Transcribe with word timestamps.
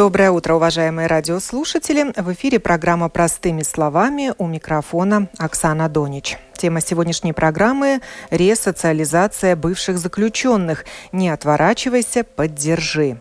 Доброе 0.00 0.30
утро, 0.30 0.54
уважаемые 0.54 1.08
радиослушатели. 1.08 2.10
В 2.16 2.32
эфире 2.32 2.58
программа 2.58 3.10
«Простыми 3.10 3.60
словами» 3.60 4.32
у 4.38 4.46
микрофона 4.46 5.28
Оксана 5.36 5.90
Донич. 5.90 6.38
Тема 6.54 6.80
сегодняшней 6.80 7.34
программы– 7.34 8.00
ресоциализация 8.30 9.56
бывших 9.56 9.98
заключенных. 9.98 10.86
Не 11.12 11.28
отворачивайся, 11.28 12.24
поддержи. 12.24 13.20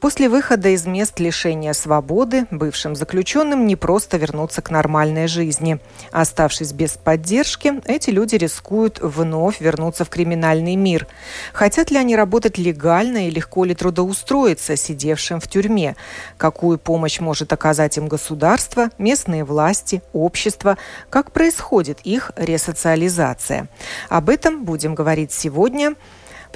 После 0.00 0.28
выхода 0.28 0.68
из 0.68 0.86
мест 0.86 1.18
лишения 1.18 1.72
свободы 1.72 2.46
бывшим 2.50 2.94
заключенным 2.94 3.66
не 3.66 3.76
просто 3.76 4.18
вернуться 4.18 4.62
к 4.62 4.70
нормальной 4.70 5.26
жизни. 5.26 5.78
Оставшись 6.12 6.72
без 6.72 6.92
поддержки, 6.92 7.80
эти 7.86 8.10
люди 8.10 8.36
рискуют 8.36 8.98
вновь 9.00 9.60
вернуться 9.60 10.04
в 10.04 10.10
криминальный 10.10 10.76
мир. 10.76 11.06
Хотят 11.52 11.90
ли 11.90 11.96
они 11.96 12.14
работать 12.14 12.58
легально 12.58 13.28
и 13.28 13.30
легко 13.30 13.64
ли 13.64 13.74
трудоустроиться 13.74 14.76
сидевшим 14.76 15.40
в 15.40 15.48
тюрьме? 15.48 15.96
Какую 16.36 16.78
помощь 16.78 17.20
может 17.20 17.52
оказать 17.52 17.96
им 17.96 18.08
государство, 18.08 18.90
местные 18.98 19.44
власти, 19.44 20.02
общество? 20.12 20.76
Как 21.08 21.32
происходит 21.32 22.00
их 22.04 22.32
ресоциализация? 22.36 23.68
Об 24.08 24.28
этом 24.28 24.64
будем 24.64 24.94
говорить 24.94 25.32
сегодня– 25.32 25.94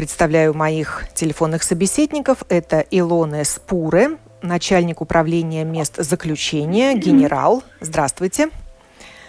Представляю 0.01 0.55
моих 0.55 1.05
телефонных 1.13 1.63
собеседников. 1.63 2.43
Это 2.49 2.81
Илоне 2.91 3.45
Спуре, 3.45 4.17
начальник 4.41 5.03
управления 5.03 5.63
мест 5.63 5.97
заключения, 5.99 6.95
генерал. 6.95 7.63
Здравствуйте. 7.83 8.49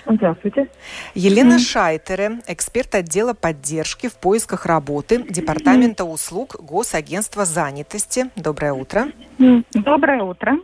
Здравствуйте. 0.08 0.70
Елена 1.14 1.60
Шайтере, 1.60 2.40
эксперт 2.48 2.96
отдела 2.96 3.34
поддержки 3.34 4.08
в 4.08 4.14
поисках 4.16 4.66
работы 4.66 5.26
Департамента 5.30 6.06
услуг 6.06 6.56
Госагентства 6.60 7.44
занятости. 7.44 8.30
Доброе 8.38 8.72
утро. 8.72 9.08
Доброе 9.74 10.24
утро. 10.24 10.58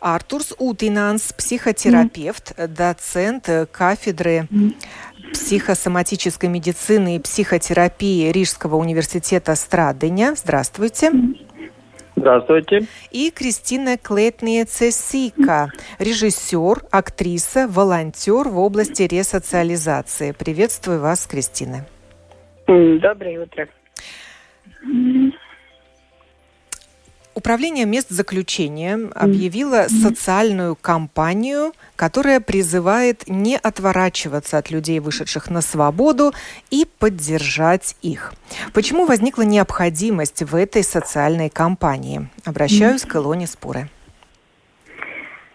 Артурс 0.00 0.52
Утинанс, 0.58 1.32
психотерапевт, 1.32 2.54
доцент 2.56 3.48
кафедры 3.70 4.48
психосоматической 5.34 6.48
медицины 6.48 7.16
и 7.16 7.18
психотерапии 7.18 8.30
Рижского 8.30 8.76
университета 8.76 9.56
Страдыня. 9.56 10.34
Здравствуйте. 10.36 11.10
Здравствуйте. 12.16 12.86
И 13.10 13.32
Кристина 13.32 13.96
Клетниece-Сика, 13.96 15.70
режиссер, 15.98 16.84
актриса, 16.90 17.66
волонтер 17.68 18.48
в 18.48 18.58
области 18.58 19.02
ресоциализации. 19.02 20.30
Приветствую 20.30 21.00
вас, 21.00 21.26
Кристина. 21.26 21.84
Доброе 22.66 23.42
утро. 23.42 23.68
Управление 27.34 27.84
мест 27.84 28.10
заключения 28.10 28.96
объявило 29.14 29.86
социальную 29.88 30.76
кампанию, 30.76 31.72
которая 31.96 32.38
призывает 32.40 33.24
не 33.26 33.56
отворачиваться 33.56 34.58
от 34.58 34.70
людей, 34.70 35.00
вышедших 35.00 35.50
на 35.50 35.60
свободу, 35.60 36.32
и 36.70 36.86
поддержать 37.00 37.96
их. 38.02 38.34
Почему 38.72 39.04
возникла 39.06 39.42
необходимость 39.42 40.42
в 40.44 40.54
этой 40.54 40.84
социальной 40.84 41.50
кампании? 41.50 42.28
Обращаюсь 42.44 43.02
к 43.02 43.16
Илоне 43.16 43.48
Споры. 43.48 43.88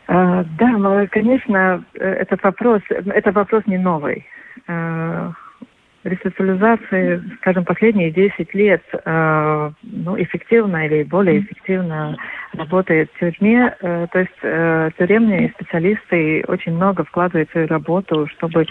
А, 0.08 0.44
да, 0.58 0.68
ну, 0.68 1.08
конечно, 1.10 1.86
э, 1.94 2.00
этот 2.00 2.44
вопрос, 2.44 2.82
это 2.90 3.32
вопрос 3.32 3.64
не 3.68 3.78
новый. 3.78 4.26
Ресоциализации, 6.04 7.22
скажем, 7.42 7.66
последние 7.66 8.10
10 8.12 8.54
лет 8.54 8.82
э, 8.94 9.72
ну, 9.84 10.22
эффективно 10.22 10.86
или 10.86 11.04
более 11.04 11.42
эффективно 11.42 12.16
работает 12.54 13.12
в 13.12 13.20
тюрьме. 13.20 13.76
Э, 13.82 14.08
то 14.12 14.20
есть 14.20 14.40
э, 14.42 14.92
тюремные 14.98 15.50
специалисты 15.50 16.46
очень 16.48 16.74
много 16.74 17.04
вкладывают 17.04 17.50
в 17.50 17.52
свою 17.52 17.68
работу, 17.68 18.28
чтобы 18.28 18.66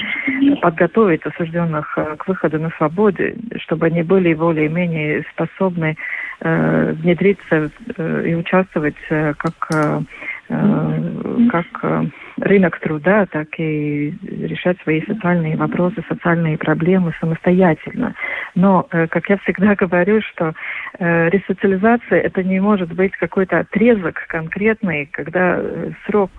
подготовить 0.62 1.24
осужденных 1.26 1.98
э, 1.98 2.16
к 2.16 2.26
выходу 2.28 2.58
на 2.58 2.70
свободу, 2.70 3.24
чтобы 3.58 3.86
они 3.86 4.02
были 4.02 4.32
более-менее 4.32 5.24
способны 5.32 5.96
э, 6.40 6.92
внедриться 6.92 7.70
э, 7.96 8.24
и 8.26 8.34
участвовать 8.34 8.96
э, 9.10 9.34
как, 9.34 9.54
э, 9.74 10.00
э 10.48 11.48
как 11.50 11.66
э, 11.82 12.04
рынок 12.40 12.78
труда, 12.80 13.26
так 13.26 13.48
и 13.58 14.14
решать 14.22 14.78
свои 14.82 15.04
социальные 15.04 15.56
вопросы, 15.56 16.02
социальные 16.08 16.58
проблемы 16.58 17.12
самостоятельно. 17.20 18.14
Но, 18.58 18.88
э, 18.90 19.06
как 19.06 19.30
я 19.30 19.38
всегда 19.38 19.74
говорю, 19.78 20.20
что 20.20 20.52
э, 20.98 21.28
ресоциализация 21.30 22.20
это 22.20 22.42
не 22.42 22.58
может 22.58 22.92
быть 22.92 23.12
какой-то 23.12 23.60
отрезок 23.60 24.26
конкретный, 24.26 25.06
когда 25.06 25.58
э, 25.58 25.92
срок 26.06 26.30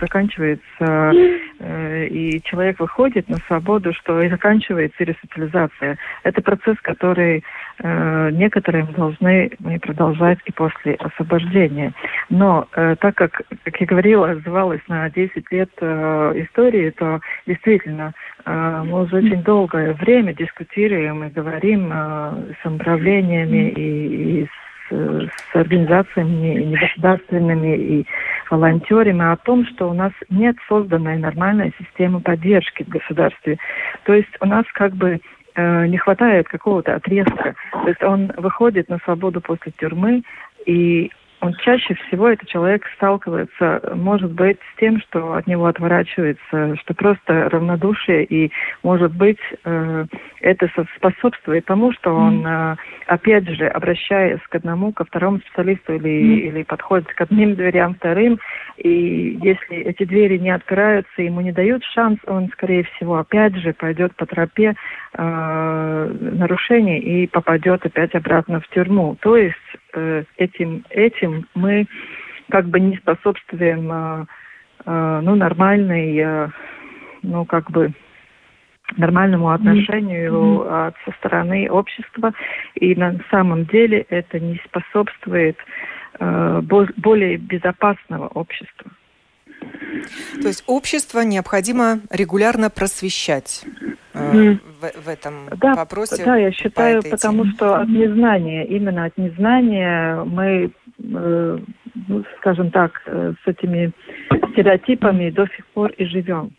заканчивается 0.00 1.12
и 1.60 2.40
человек 2.44 2.80
выходит 2.80 3.28
на 3.28 3.36
свободу, 3.46 3.92
что 3.92 4.20
и 4.22 4.28
заканчивается 4.28 5.04
ресоциализация. 5.04 5.98
Это 6.22 6.40
процесс, 6.42 6.76
который 6.82 7.44
некоторые 7.82 8.84
должны 8.84 9.50
продолжать 9.82 10.38
и 10.46 10.52
после 10.52 10.94
освобождения. 10.94 11.92
Но 12.28 12.66
так 12.72 13.14
как, 13.14 13.42
как 13.64 13.80
я 13.80 13.86
говорила, 13.86 14.26
называлось 14.26 14.80
на 14.88 15.10
10 15.10 15.50
лет 15.52 15.70
истории, 15.78 16.90
то 16.90 17.20
действительно 17.46 18.14
мы 18.48 19.02
уже 19.02 19.16
очень 19.16 19.42
долгое 19.42 19.94
время 19.94 20.34
дискутируем 20.34 21.24
и 21.24 21.30
говорим 21.30 21.90
э, 21.92 22.54
с 22.62 22.66
управлениями 22.66 23.70
и, 23.70 24.42
и 24.42 24.46
с, 24.46 25.30
с 25.52 25.56
организациями 25.56 26.64
негосударственными 26.64 27.76
и 27.76 28.06
волонтерами 28.50 29.32
о 29.32 29.36
том, 29.36 29.66
что 29.66 29.90
у 29.90 29.92
нас 29.92 30.12
нет 30.30 30.56
созданной 30.66 31.18
нормальной 31.18 31.74
системы 31.78 32.20
поддержки 32.20 32.84
в 32.84 32.88
государстве. 32.88 33.58
То 34.04 34.14
есть 34.14 34.34
у 34.40 34.46
нас 34.46 34.64
как 34.72 34.94
бы 34.94 35.20
э, 35.54 35.86
не 35.86 35.98
хватает 35.98 36.48
какого-то 36.48 36.94
отрезка. 36.94 37.54
То 37.72 37.88
есть 37.88 38.02
он 38.02 38.32
выходит 38.36 38.88
на 38.88 38.98
свободу 39.04 39.40
после 39.40 39.72
тюрьмы, 39.72 40.22
и 40.64 41.10
он 41.40 41.54
чаще 41.64 41.94
всего 41.94 42.28
этот 42.28 42.48
человек 42.48 42.84
сталкивается, 42.96 43.92
может 43.94 44.32
быть, 44.32 44.58
с 44.74 44.80
тем, 44.80 45.00
что 45.00 45.34
от 45.34 45.46
него 45.46 45.66
отворачивается, 45.66 46.76
что 46.76 46.94
просто 46.94 47.48
равнодушие, 47.48 48.24
и, 48.24 48.50
может 48.82 49.14
быть, 49.14 49.38
э, 49.64 50.06
это 50.40 50.68
способствует 50.96 51.64
тому, 51.66 51.92
что 51.92 52.14
он, 52.14 52.44
э, 52.46 52.76
опять 53.06 53.48
же, 53.48 53.68
обращаясь 53.68 54.40
к 54.48 54.54
одному, 54.54 54.92
ко 54.92 55.04
второму 55.04 55.38
специалисту 55.38 55.94
или, 55.94 56.10
mm. 56.10 56.38
или 56.48 56.62
подходит 56.64 57.08
к 57.08 57.20
одним 57.20 57.54
дверям, 57.54 57.94
вторым, 57.94 58.38
и 58.76 59.38
если 59.42 59.76
эти 59.76 60.04
двери 60.04 60.38
не 60.38 60.50
открываются, 60.50 61.22
ему 61.22 61.40
не 61.40 61.52
дают 61.52 61.84
шанс, 61.84 62.18
он, 62.26 62.48
скорее 62.48 62.84
всего, 62.84 63.18
опять 63.18 63.54
же 63.56 63.72
пойдет 63.72 64.14
по 64.16 64.26
тропе 64.26 64.74
э, 65.14 66.16
нарушений 66.32 66.98
и 66.98 67.26
попадет 67.26 67.86
опять 67.86 68.14
обратно 68.14 68.60
в 68.60 68.68
тюрьму. 68.68 69.16
То 69.20 69.36
есть 69.36 69.56
этим, 70.36 70.84
этим 70.90 71.46
мы 71.54 71.86
как 72.50 72.66
бы 72.66 72.80
не 72.80 72.96
способствуем 72.96 73.90
э, 73.92 74.24
э, 74.86 75.20
ну, 75.22 75.34
нормальной, 75.34 76.16
э, 76.16 76.48
ну, 77.22 77.44
как 77.44 77.70
бы 77.70 77.92
нормальному 78.96 79.50
отношению 79.50 80.32
mm-hmm. 80.32 80.94
со 81.04 81.12
стороны 81.18 81.68
общества. 81.70 82.32
И 82.74 82.94
на 82.94 83.16
самом 83.30 83.66
деле 83.66 84.06
это 84.08 84.40
не 84.40 84.60
способствует 84.64 85.58
э, 86.18 86.62
более 86.62 87.36
безопасного 87.36 88.28
общества. 88.28 88.90
То 90.40 90.48
есть 90.48 90.64
общество 90.66 91.20
необходимо 91.20 92.00
регулярно 92.10 92.70
просвещать 92.70 93.64
э, 94.14 94.56
в, 94.80 95.02
в 95.04 95.08
этом 95.08 95.48
да, 95.56 95.74
вопросе. 95.74 96.24
Да, 96.24 96.36
я 96.36 96.52
считаю, 96.52 97.02
по 97.02 97.10
потому 97.10 97.44
что 97.46 97.76
от 97.76 97.88
незнания, 97.88 98.66
именно 98.66 99.04
от 99.04 99.16
незнания 99.16 100.22
мы, 100.24 100.72
э, 100.98 101.58
ну, 102.08 102.24
скажем 102.38 102.70
так, 102.70 102.92
э, 103.06 103.34
с 103.44 103.48
этими 103.48 103.92
стереотипами 104.52 105.30
до 105.30 105.46
сих 105.46 105.66
пор 105.68 105.90
и 105.92 106.04
живем. 106.04 106.52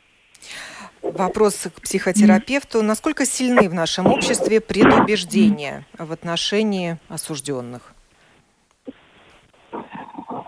Вопрос 1.02 1.68
к 1.76 1.82
психотерапевту. 1.82 2.84
Насколько 2.84 3.26
сильны 3.26 3.70
в 3.70 3.74
нашем 3.74 4.08
обществе 4.08 4.60
предубеждения 4.60 5.86
в 5.98 6.12
отношении 6.12 6.98
осужденных? 7.08 7.94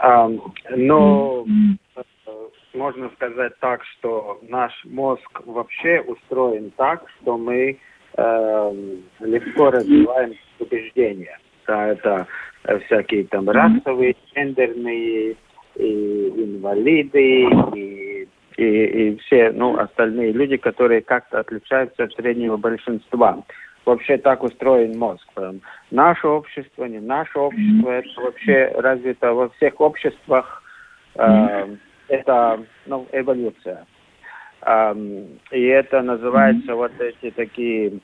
А, 0.04 0.30
но 0.76 1.46
можно 2.74 3.10
сказать 3.16 3.54
так, 3.60 3.84
что 3.86 4.40
наш 4.48 4.74
мозг 4.86 5.42
вообще 5.46 6.02
устроен 6.02 6.72
так, 6.78 7.04
что 7.22 7.38
мы 7.38 7.78
э, 8.18 8.74
легко 9.20 9.72
развиваем 9.72 10.34
убеждения. 10.60 11.38
Да, 11.68 11.88
это 11.88 12.28
всякие 12.86 13.26
там 13.26 13.50
расовые, 13.50 14.16
гендерные, 14.34 15.36
и 15.76 16.28
инвалиды, 16.36 17.48
и, 17.76 18.28
и, 18.58 18.64
и 18.66 19.18
все 19.20 19.52
ну, 19.52 19.78
остальные 19.78 20.32
люди, 20.34 20.58
которые 20.58 21.02
как-то 21.02 21.40
отличаются 21.40 22.04
от 22.04 22.14
среднего 22.14 22.58
большинства. 22.58 23.44
Вообще 23.86 24.18
так 24.18 24.44
устроен 24.44 24.98
мозг. 24.98 25.28
Наше 25.90 26.28
общество, 26.28 26.86
не 26.86 27.00
наше 27.00 27.40
общество, 27.40 27.90
это 27.90 28.22
вообще 28.22 28.72
развито 28.76 29.34
во 29.34 29.50
всех 29.50 29.82
обществах. 29.82 30.62
Э, 31.16 31.68
это 32.12 32.64
ну, 32.86 33.08
эволюция. 33.12 33.86
Э, 34.66 34.94
и 35.52 35.64
это 35.66 36.02
называется 36.02 36.76
вот 36.76 36.92
эти 37.00 37.32
такие 37.32 38.00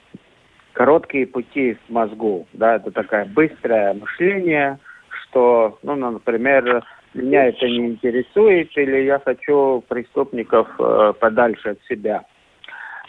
короткие 0.73 1.27
пути 1.27 1.77
в 1.87 1.91
мозгу. 1.91 2.47
Да, 2.53 2.75
это 2.75 2.91
такое 2.91 3.25
быстрое 3.25 3.93
мышление, 3.93 4.79
что, 5.09 5.77
ну, 5.83 5.95
например, 5.95 6.83
меня 7.13 7.45
это 7.45 7.67
не 7.67 7.87
интересует, 7.87 8.69
или 8.77 9.03
я 9.03 9.19
хочу 9.19 9.83
преступников 9.87 10.67
э, 10.79 11.13
подальше 11.19 11.69
от 11.69 11.79
себя. 11.89 12.23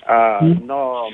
А, 0.07 0.41
но 0.41 1.11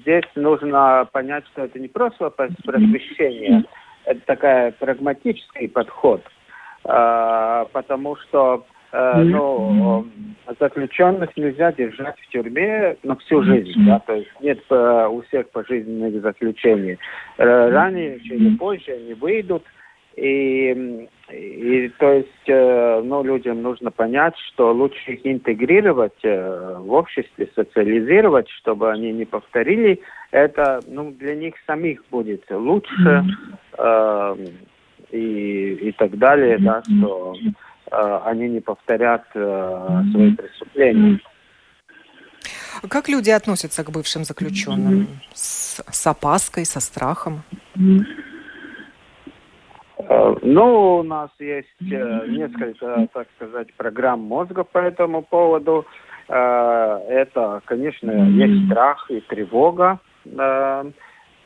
здесь 0.00 0.24
нужно 0.34 1.06
понять, 1.12 1.44
что 1.52 1.64
это 1.64 1.78
не 1.78 1.88
просто 1.88 2.30
просвещение, 2.30 3.64
это 4.06 4.20
такой 4.24 4.72
прагматический 4.72 5.68
подход, 5.68 6.22
а, 6.84 7.66
потому 7.72 8.16
что 8.16 8.64
э, 8.92 9.22
ну, 9.22 10.06
заключенных 10.58 11.36
нельзя 11.36 11.72
держать 11.72 12.18
в 12.20 12.28
тюрьме 12.28 12.96
на 13.02 13.16
всю 13.16 13.42
жизнь, 13.42 13.86
да, 13.86 14.00
то 14.00 14.14
есть 14.14 14.30
нет 14.40 14.58
э, 14.70 15.08
у 15.10 15.22
всех 15.22 15.50
пожизненных 15.50 16.20
заключений. 16.22 16.98
Ранее 17.38 18.18
или 18.18 18.56
позже 18.56 18.92
они 18.92 19.14
выйдут, 19.14 19.64
и, 20.16 21.08
и 21.30 21.88
то 21.98 22.12
есть, 22.12 22.28
э, 22.46 23.02
ну, 23.02 23.22
людям 23.22 23.62
нужно 23.62 23.90
понять, 23.90 24.34
что 24.48 24.72
лучше 24.72 25.12
их 25.12 25.20
интегрировать 25.24 26.18
э, 26.22 26.76
в 26.78 26.92
обществе, 26.92 27.48
социализировать, 27.54 28.48
чтобы 28.50 28.90
они 28.90 29.12
не 29.12 29.24
повторили. 29.24 30.00
Это, 30.30 30.80
ну, 30.86 31.12
для 31.12 31.34
них 31.34 31.54
самих 31.66 32.04
будет 32.10 32.44
лучше 32.50 33.24
э, 33.78 34.36
и, 35.12 35.72
и 35.80 35.92
так 35.92 36.18
далее, 36.18 36.58
да, 36.58 36.82
что 36.82 37.34
э, 37.34 37.48
они 37.92 38.48
не 38.48 38.60
повторят 38.60 39.24
э, 39.34 40.02
свои 40.12 40.34
преступления. 40.34 41.20
Как 42.88 43.08
люди 43.08 43.30
относятся 43.30 43.84
к 43.84 43.90
бывшим 43.90 44.24
заключенным? 44.24 45.06
С, 45.32 45.82
с 45.90 46.06
опаской, 46.06 46.64
со 46.64 46.80
страхом? 46.80 47.42
Э, 50.08 50.34
ну, 50.42 50.98
у 50.98 51.02
нас 51.02 51.30
есть 51.38 51.68
э, 51.80 52.26
несколько, 52.28 53.06
так 53.12 53.28
сказать, 53.36 53.72
программ 53.74 54.20
мозга 54.20 54.64
по 54.64 54.78
этому 54.78 55.22
поводу. 55.22 55.86
Э, 56.28 56.98
это, 57.08 57.62
конечно, 57.66 58.10
есть 58.10 58.66
страх 58.66 59.10
и 59.10 59.20
тревога 59.20 60.00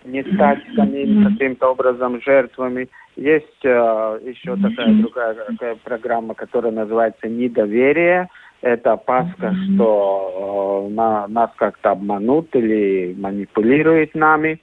не 0.05 0.23
стать 0.35 0.61
самим 0.77 1.25
каким-то 1.25 1.73
образом 1.73 2.21
жертвами. 2.23 2.89
Есть 3.17 3.65
еще 3.65 4.57
такая 4.57 4.93
другая 5.01 5.35
такая 5.35 5.77
программа, 5.83 6.35
которая 6.35 6.73
называется 6.73 7.29
«Недоверие». 7.29 8.29
Это 8.63 8.93
опаска, 8.93 9.55
что 9.55 10.89
на, 10.91 11.29
нас 11.29 11.51
как-то 11.57 11.91
обманут 11.91 12.55
или 12.55 13.15
манипулируют 13.19 14.15
нами. 14.15 14.61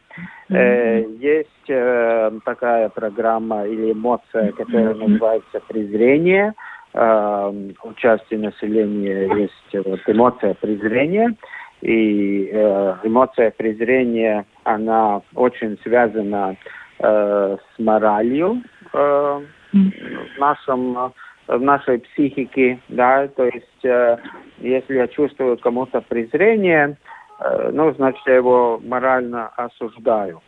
Э, 0.49 1.03
есть 1.19 1.69
э, 1.69 2.31
такая 2.43 2.89
программа 2.89 3.65
или 3.65 3.91
эмоция, 3.93 4.51
которая 4.51 4.95
называется 4.95 5.61
презрение. 5.67 6.53
Э, 6.93 7.51
у 7.83 7.93
части 7.93 8.35
населения 8.35 9.27
есть 9.35 9.85
вот 9.85 9.99
эмоция 10.07 10.53
презрения. 10.55 11.35
И 11.81 12.49
э, 12.51 12.95
эмоция 13.03 13.51
презрения, 13.51 14.45
она 14.63 15.21
очень 15.35 15.77
связана 15.83 16.55
э, 17.03 17.57
с 17.57 17.79
моралью 17.79 18.63
э, 18.93 19.41
в 19.71 20.39
нашем 20.39 21.13
в 21.45 21.59
нашей 21.59 21.99
психике, 21.99 22.79
да, 22.87 23.27
то 23.27 23.43
есть 23.43 23.83
э, 23.85 24.17
если 24.59 24.95
я 24.95 25.07
чувствую 25.09 25.57
кому-то 25.57 25.99
презрение, 25.99 26.97
Э, 27.43 27.69
ну, 27.73 27.93
значит, 27.93 28.21
я 28.25 28.35
его 28.35 28.79
морально 28.83 29.47
осуждаю. 29.49 30.41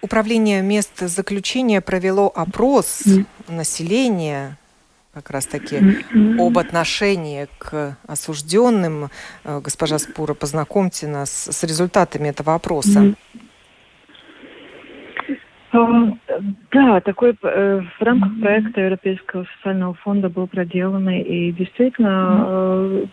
Управление 0.00 0.62
мест 0.62 0.98
заключения 0.98 1.80
провело 1.80 2.30
опрос 2.34 3.04
населения 3.48 4.58
как 5.12 5.30
раз-таки 5.30 5.78
об 6.38 6.58
отношении 6.58 7.46
к 7.58 7.96
осужденным. 8.06 9.10
Э, 9.44 9.60
госпожа 9.60 9.98
Спура, 9.98 10.34
познакомьте 10.34 11.06
нас 11.06 11.30
с 11.30 11.62
результатами 11.64 12.28
этого 12.28 12.54
опроса. 12.54 13.14
Да, 15.72 17.00
такой 17.00 17.34
э, 17.42 17.80
в 17.98 18.02
рамках 18.02 18.40
проекта 18.40 18.80
Европейского 18.82 19.46
социального 19.56 19.94
фонда 19.94 20.28
был 20.28 20.46
проделан, 20.46 21.08
и 21.08 21.52
действительно 21.52 23.08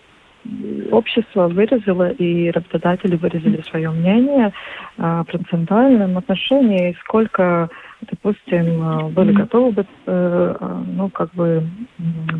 общество 0.91 1.47
выразило 1.47 2.09
и 2.09 2.50
работодатели 2.51 3.15
выразили 3.15 3.62
свое 3.69 3.89
мнение 3.89 4.53
о 4.97 5.24
процентуальном 5.24 6.18
отношении, 6.18 6.95
сколько, 7.01 7.69
допустим, 8.09 9.13
были 9.13 9.33
готовы 9.33 9.71
бы, 9.71 9.86
э, 10.06 10.56
ну, 10.88 11.09
как 11.09 11.33
бы 11.33 11.63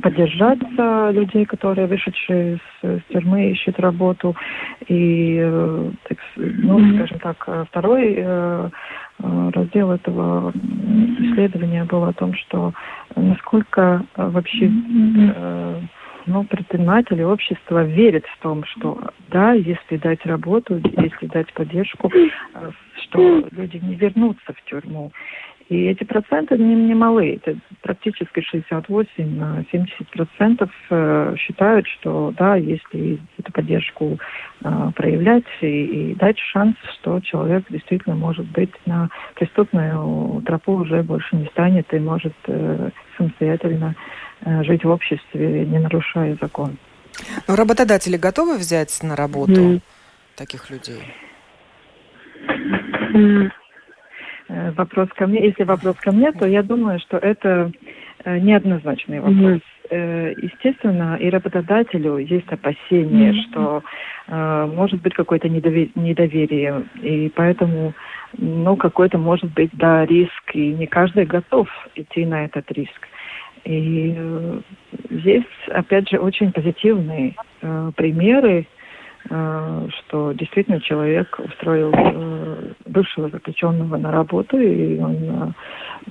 поддержать 0.02 0.60
людей, 1.14 1.46
которые 1.46 1.88
вышедшие 1.88 2.56
из, 2.56 2.90
из 2.90 3.04
тюрьмы 3.12 3.52
ищут 3.52 3.80
работу. 3.80 4.36
И, 4.88 5.38
э, 5.42 5.92
ну, 6.38 6.96
скажем 6.96 7.20
так, 7.20 7.68
второй 7.70 8.16
э, 8.18 8.70
раздел 9.20 9.92
этого 9.92 10.52
исследования 10.52 11.84
был 11.84 12.06
о 12.06 12.14
том, 12.14 12.34
что 12.36 12.74
насколько 13.16 14.06
вообще 14.16 14.72
ну, 16.30 16.44
предприниматели, 16.44 17.24
общество 17.24 17.84
верят 17.84 18.26
в 18.26 18.40
том, 18.42 18.64
что 18.66 19.00
да, 19.30 19.54
если 19.54 19.98
дать 19.98 20.24
работу, 20.26 20.80
если 20.98 21.26
дать 21.26 21.52
поддержку, 21.54 22.12
э, 22.14 22.72
что 23.04 23.48
люди 23.52 23.78
не 23.78 23.96
вернутся 23.96 24.54
в 24.54 24.70
тюрьму. 24.70 25.12
И 25.70 25.86
эти 25.86 26.04
проценты 26.04 26.58
не, 26.58 26.74
не 26.74 26.96
малы. 26.96 27.40
Это 27.44 27.56
практически 27.84 28.44
68-70 28.54 30.06
процентов 30.12 30.72
э, 30.90 31.36
считают, 31.38 31.86
что 31.88 32.34
да, 32.36 32.56
если 32.56 33.20
эту 33.38 33.52
поддержку 33.52 34.18
э, 34.64 34.92
проявлять 34.96 35.46
и, 35.62 36.12
и 36.12 36.16
дать 36.16 36.40
шанс, 36.40 36.76
что 36.96 37.20
человек 37.20 37.66
действительно 37.70 38.16
может 38.16 38.48
быть 38.48 38.72
на 38.88 39.10
преступную 39.36 40.42
тропу 40.42 40.74
уже 40.74 41.04
больше 41.04 41.36
не 41.36 41.46
станет 41.48 41.94
и 41.94 42.00
может 42.00 42.34
э, 42.48 42.90
самостоятельно 43.16 43.96
э, 44.42 44.64
жить 44.64 44.84
в 44.84 44.90
обществе, 44.90 45.68
не 45.68 45.78
нарушая 45.78 46.36
закон. 46.42 46.78
Но 47.48 47.56
работодатели 47.56 48.18
готовы 48.18 48.58
взять 48.58 49.04
на 49.04 49.16
работу 49.16 49.52
mm. 49.52 49.82
таких 50.36 50.72
людей? 50.72 51.04
Mm. 53.14 53.52
Вопрос 54.50 55.10
ко 55.16 55.28
мне. 55.28 55.46
Если 55.46 55.64
вопрос 55.64 55.96
ко 55.98 56.12
мне, 56.12 56.32
то 56.32 56.48
я 56.48 56.64
думаю, 56.64 57.00
что 57.00 57.18
это 57.18 57.72
э, 58.24 58.40
неоднозначный 58.40 59.20
вопрос. 59.20 59.62
Mm-hmm. 59.92 60.36
Естественно, 60.44 61.18
и 61.20 61.30
работодателю 61.30 62.18
есть 62.18 62.48
опасение, 62.52 63.32
mm-hmm. 63.32 63.50
что 63.50 63.84
э, 64.28 64.72
может 64.76 65.02
быть 65.02 65.14
какое-то 65.14 65.50
недоверие, 65.50 65.92
недоверие, 65.96 66.84
и 67.02 67.32
поэтому, 67.36 67.94
ну, 68.38 68.76
какой-то 68.76 69.18
может 69.18 69.52
быть, 69.54 69.72
да, 69.74 70.06
риск, 70.06 70.52
и 70.54 70.74
не 70.74 70.86
каждый 70.86 71.26
готов 71.26 71.68
идти 71.96 72.26
на 72.26 72.46
этот 72.46 72.72
риск. 72.72 73.08
И 73.66 74.14
э, 74.16 74.60
здесь, 75.10 75.46
опять 75.70 76.10
же, 76.10 76.18
очень 76.18 76.52
позитивные 76.52 77.34
э, 77.62 77.92
примеры 77.96 78.68
Э, 78.70 78.79
что 79.28 80.32
действительно 80.34 80.80
человек 80.82 81.40
устроил 81.40 81.92
э, 81.94 82.72
бывшего 82.86 83.30
заключенного 83.30 83.98
на 83.98 84.12
работу, 84.12 84.58
и 84.58 84.98
он 85.00 85.54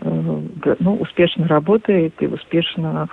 э, 0.03 0.77
ну, 0.79 0.95
успешно 0.97 1.49
работает 1.49 2.15
и 2.21 2.27
успешно, 2.27 3.09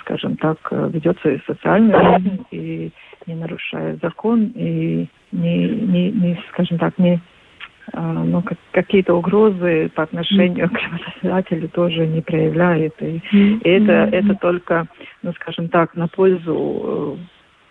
скажем 0.00 0.36
так, 0.36 0.58
ведет 0.70 1.18
свою 1.20 1.40
социальную 1.46 2.20
жизнь 2.20 2.44
и 2.50 2.92
не 3.26 3.34
нарушая 3.34 3.98
закон, 4.02 4.52
и 4.54 5.08
не, 5.32 5.66
не, 5.66 6.10
не 6.12 6.38
скажем 6.52 6.78
так, 6.78 6.96
не 6.98 7.20
ну, 7.94 8.42
как, 8.42 8.58
какие-то 8.72 9.14
угрозы 9.14 9.90
по 9.94 10.02
отношению 10.02 10.68
к 10.68 10.74
работодателю 10.74 11.68
тоже 11.70 12.06
не 12.06 12.20
проявляет. 12.20 12.92
И, 13.00 13.22
и 13.32 13.60
это, 13.62 14.14
это 14.14 14.34
только, 14.34 14.86
ну, 15.22 15.32
скажем 15.32 15.68
так, 15.70 15.96
на 15.96 16.06
пользу 16.06 17.18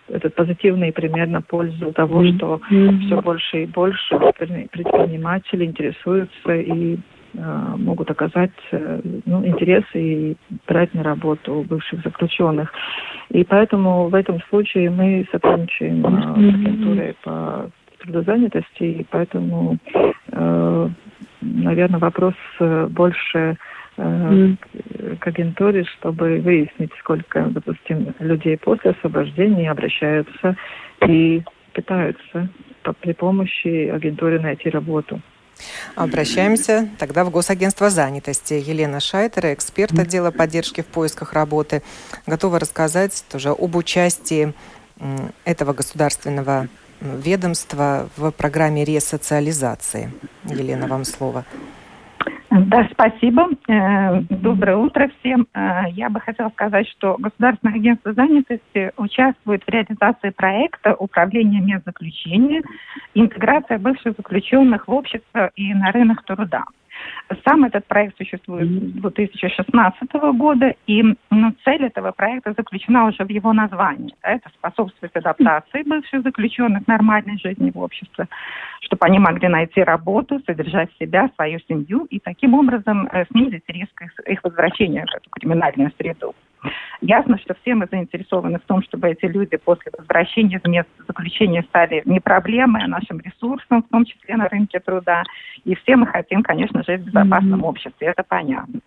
этот 0.08 0.34
позитивный 0.34 0.92
пример 0.92 1.28
на 1.28 1.42
пользу 1.42 1.92
того, 1.92 2.24
что 2.24 2.60
все 2.68 3.20
больше 3.20 3.62
и 3.62 3.66
больше 3.66 4.18
предприниматели 4.38 5.64
интересуются 5.64 6.54
и 6.54 6.98
Э, 7.34 7.74
могут 7.76 8.10
оказать 8.10 8.50
э, 8.72 9.00
ну, 9.26 9.46
интерес 9.46 9.84
и 9.94 10.34
брать 10.66 10.94
на 10.94 11.02
работу 11.02 11.64
бывших 11.68 12.02
заключенных. 12.02 12.72
И 13.28 13.44
поэтому 13.44 14.08
в 14.08 14.14
этом 14.14 14.40
случае 14.48 14.90
мы 14.90 15.26
сотрудничаем 15.30 16.04
mm-hmm. 16.04 16.50
с 16.50 16.54
агентурой 16.54 17.16
по 17.22 17.70
трудозанятости, 17.98 18.82
и 18.82 19.06
поэтому, 19.10 19.76
э, 20.32 20.88
наверное, 21.42 22.00
вопрос 22.00 22.34
больше 22.88 23.58
к 23.98 25.26
агентуре, 25.26 25.84
чтобы 25.98 26.38
выяснить, 26.40 26.92
сколько, 27.00 27.46
допустим, 27.50 28.14
людей 28.20 28.56
после 28.56 28.92
освобождения 28.92 29.70
обращаются 29.70 30.56
и 31.06 31.42
пытаются 31.74 32.48
при 33.00 33.12
помощи 33.12 33.88
агентуры 33.88 34.40
найти 34.40 34.70
работу. 34.70 35.20
Обращаемся 35.96 36.88
тогда 36.98 37.24
в 37.24 37.30
Госагентство 37.30 37.90
занятости. 37.90 38.54
Елена 38.54 39.00
Шайтера, 39.00 39.52
эксперт 39.52 39.98
отдела 39.98 40.30
поддержки 40.30 40.82
в 40.82 40.86
поисках 40.86 41.32
работы, 41.32 41.82
готова 42.26 42.60
рассказать 42.60 43.24
тоже 43.28 43.50
об 43.50 43.74
участии 43.74 44.54
этого 45.44 45.72
государственного 45.72 46.68
ведомства 47.00 48.08
в 48.16 48.30
программе 48.30 48.84
ресоциализации. 48.84 50.12
Елена, 50.44 50.86
вам 50.86 51.04
слово. 51.04 51.44
Да, 52.50 52.88
спасибо. 52.92 53.48
Э, 53.68 54.20
доброе 54.30 54.76
утро 54.76 55.10
всем. 55.20 55.46
Э, 55.52 55.82
я 55.92 56.08
бы 56.08 56.18
хотела 56.20 56.48
сказать, 56.50 56.88
что 56.88 57.16
Государственное 57.18 57.74
агентство 57.74 58.14
занятости 58.14 58.90
участвует 58.96 59.62
в 59.64 59.68
реализации 59.68 60.30
проекта 60.30 60.94
управления 60.94 61.60
мест 61.60 61.84
заключения, 61.84 62.62
интеграция 63.14 63.78
бывших 63.78 64.14
заключенных 64.16 64.88
в 64.88 64.92
общество 64.92 65.50
и 65.56 65.74
на 65.74 65.92
рынок 65.92 66.24
труда. 66.24 66.64
Сам 67.44 67.64
этот 67.64 67.86
проект 67.86 68.16
существует 68.16 68.68
с 68.68 68.92
2016 69.00 70.12
года, 70.34 70.74
и 70.86 71.02
ну, 71.30 71.54
цель 71.64 71.84
этого 71.84 72.12
проекта 72.12 72.54
заключена 72.56 73.06
уже 73.06 73.24
в 73.24 73.28
его 73.28 73.52
названии. 73.52 74.14
Да, 74.22 74.30
это 74.30 74.48
способствовать 74.50 75.14
адаптации 75.14 75.82
бывших 75.82 76.22
заключенных 76.22 76.86
нормальной 76.86 77.38
жизни 77.38 77.70
в 77.70 77.78
обществе, 77.78 78.26
чтобы 78.80 79.06
они 79.06 79.18
могли 79.18 79.48
найти 79.48 79.82
работу, 79.82 80.40
содержать 80.46 80.90
себя, 80.98 81.30
свою 81.34 81.58
семью 81.68 82.06
и 82.10 82.18
таким 82.18 82.54
образом 82.54 83.08
э, 83.12 83.24
снизить 83.30 83.64
риск 83.68 84.02
их, 84.02 84.12
их 84.26 84.42
возвращения 84.42 85.04
в 85.04 85.14
эту 85.14 85.30
криминальную 85.30 85.92
среду. 85.98 86.34
Ясно, 87.00 87.38
что 87.38 87.54
все 87.62 87.74
мы 87.74 87.86
заинтересованы 87.90 88.58
в 88.58 88.62
том, 88.62 88.82
чтобы 88.82 89.08
эти 89.08 89.26
люди 89.26 89.56
после 89.56 89.92
возвращения 89.96 90.56
из 90.56 90.68
мест 90.68 90.88
заключения 91.06 91.62
стали 91.62 92.02
не 92.04 92.20
проблемой, 92.20 92.82
а 92.84 92.88
нашим 92.88 93.20
ресурсом, 93.20 93.82
в 93.82 93.88
том 93.88 94.04
числе 94.04 94.36
на 94.36 94.48
рынке 94.48 94.80
труда. 94.80 95.22
И 95.64 95.74
все 95.76 95.96
мы 95.96 96.06
хотим, 96.06 96.42
конечно, 96.42 96.82
жить 96.88 97.02
в 97.02 97.06
безопасном 97.06 97.60
mm-hmm. 97.60 97.68
обществе, 97.68 98.08
это 98.08 98.24
понятно. 98.26 98.80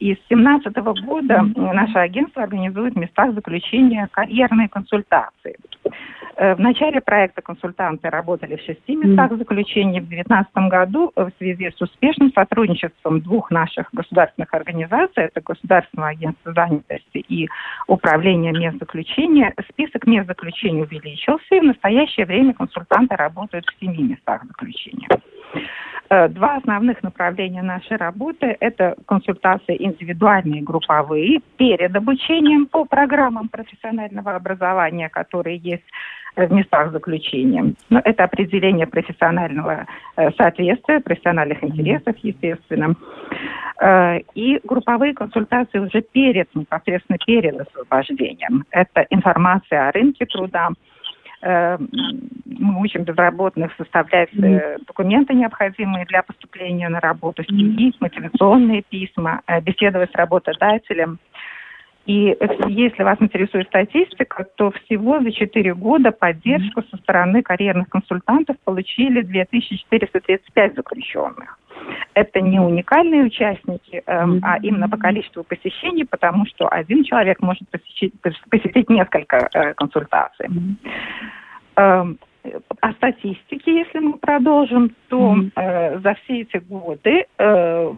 И 0.00 0.14
с 0.14 0.18
2017 0.28 0.76
года 1.04 1.44
наше 1.56 1.98
агентство 1.98 2.42
организует 2.42 2.94
в 2.94 2.98
местах 2.98 3.32
заключения 3.34 4.08
карьерные 4.10 4.68
консультации. 4.68 5.56
Э, 6.36 6.54
в 6.54 6.60
начале 6.60 7.00
проекта 7.00 7.42
консультанты 7.42 8.10
работали 8.10 8.56
в 8.56 8.62
шести 8.62 8.96
местах 8.96 9.36
заключения. 9.36 10.00
В 10.00 10.08
2019 10.08 10.54
году 10.68 11.12
в 11.14 11.30
связи 11.38 11.70
с 11.70 11.80
успешным 11.80 12.32
сотрудничеством 12.32 13.20
двух 13.20 13.50
наших 13.50 13.88
государственных 13.92 14.52
организаций, 14.52 15.24
это 15.24 15.40
Государственное 15.40 16.08
агентство 16.08 16.52
занятости 16.52 17.18
и 17.18 17.48
Управление 17.86 18.52
мест 18.52 18.78
заключения, 18.78 19.54
список 19.70 20.06
мест 20.06 20.26
заключения 20.26 20.82
увеличился, 20.82 21.54
и 21.54 21.60
в 21.60 21.64
настоящее 21.64 22.26
время 22.26 22.54
консультанты 22.54 23.14
работают 23.14 23.66
в 23.66 23.80
семи 23.80 24.02
местах 24.02 24.44
заключения. 24.46 25.08
Э, 26.10 26.28
два 26.28 26.56
основных 26.56 27.02
направления 27.02 27.62
нашей 27.62 27.96
работы– 27.96 28.56
это 28.60 28.94
консультации 29.06 29.82
индивидуальные 29.82 30.60
и 30.60 30.64
групповые 30.64 31.40
перед 31.56 31.96
обучением 31.96 32.66
по 32.66 32.84
программам 32.84 33.48
профессионального 33.48 34.34
образования, 34.34 35.08
которые 35.08 35.56
есть 35.56 35.84
в 36.36 36.52
местах 36.52 36.92
заключения. 36.92 37.74
Но 37.90 38.00
это 38.04 38.24
определение 38.24 38.86
профессионального 38.86 39.86
э, 40.16 40.30
соответствия, 40.32 41.00
профессиональных 41.00 41.62
интересов, 41.62 42.16
естественно. 42.22 42.94
Э, 43.80 44.18
и 44.34 44.60
групповые 44.64 45.14
консультации 45.14 45.78
уже 45.78 46.02
перед, 46.02 46.54
непосредственно 46.54 47.18
перед 47.24 47.60
освобождением. 47.60 48.64
Это 48.70 49.06
информация 49.10 49.88
о 49.88 49.92
рынке 49.92 50.26
труда, 50.26 50.70
э, 50.70 50.93
мы 51.44 52.80
учим 52.80 53.04
безработных 53.04 53.72
составлять 53.76 54.30
документы, 54.86 55.34
необходимые 55.34 56.06
для 56.06 56.22
поступления 56.22 56.88
на 56.88 57.00
работу, 57.00 57.42
стихи, 57.42 57.94
мотивационные 58.00 58.82
письма, 58.82 59.42
беседовать 59.62 60.10
с 60.10 60.14
работодателем, 60.14 61.18
и 62.06 62.36
если 62.68 63.02
вас 63.02 63.16
интересует 63.20 63.68
статистика, 63.68 64.46
то 64.56 64.70
всего 64.72 65.20
за 65.20 65.32
4 65.32 65.74
года 65.74 66.12
поддержку 66.12 66.82
со 66.90 66.96
стороны 66.98 67.42
карьерных 67.42 67.88
консультантов 67.88 68.56
получили 68.64 69.22
2435 69.22 70.74
заключенных. 70.74 71.58
Это 72.12 72.40
не 72.40 72.60
уникальные 72.60 73.24
участники, 73.24 74.02
эм, 74.06 74.40
а 74.42 74.58
именно 74.58 74.88
по 74.88 74.96
количеству 74.96 75.44
посещений, 75.44 76.06
потому 76.06 76.46
что 76.46 76.68
один 76.68 77.04
человек 77.04 77.40
может 77.40 77.68
посетить, 77.70 78.14
посетить 78.50 78.88
несколько 78.90 79.48
э, 79.52 79.74
консультаций. 79.74 80.48
Эм, 81.76 82.18
о 82.80 82.92
статистике, 82.92 83.78
если 83.78 83.98
мы 83.98 84.18
продолжим, 84.18 84.94
то 85.08 85.36
э, 85.56 85.98
за 86.00 86.14
все 86.14 86.42
эти 86.42 86.58
годы 86.58 87.26
э, 87.38 87.92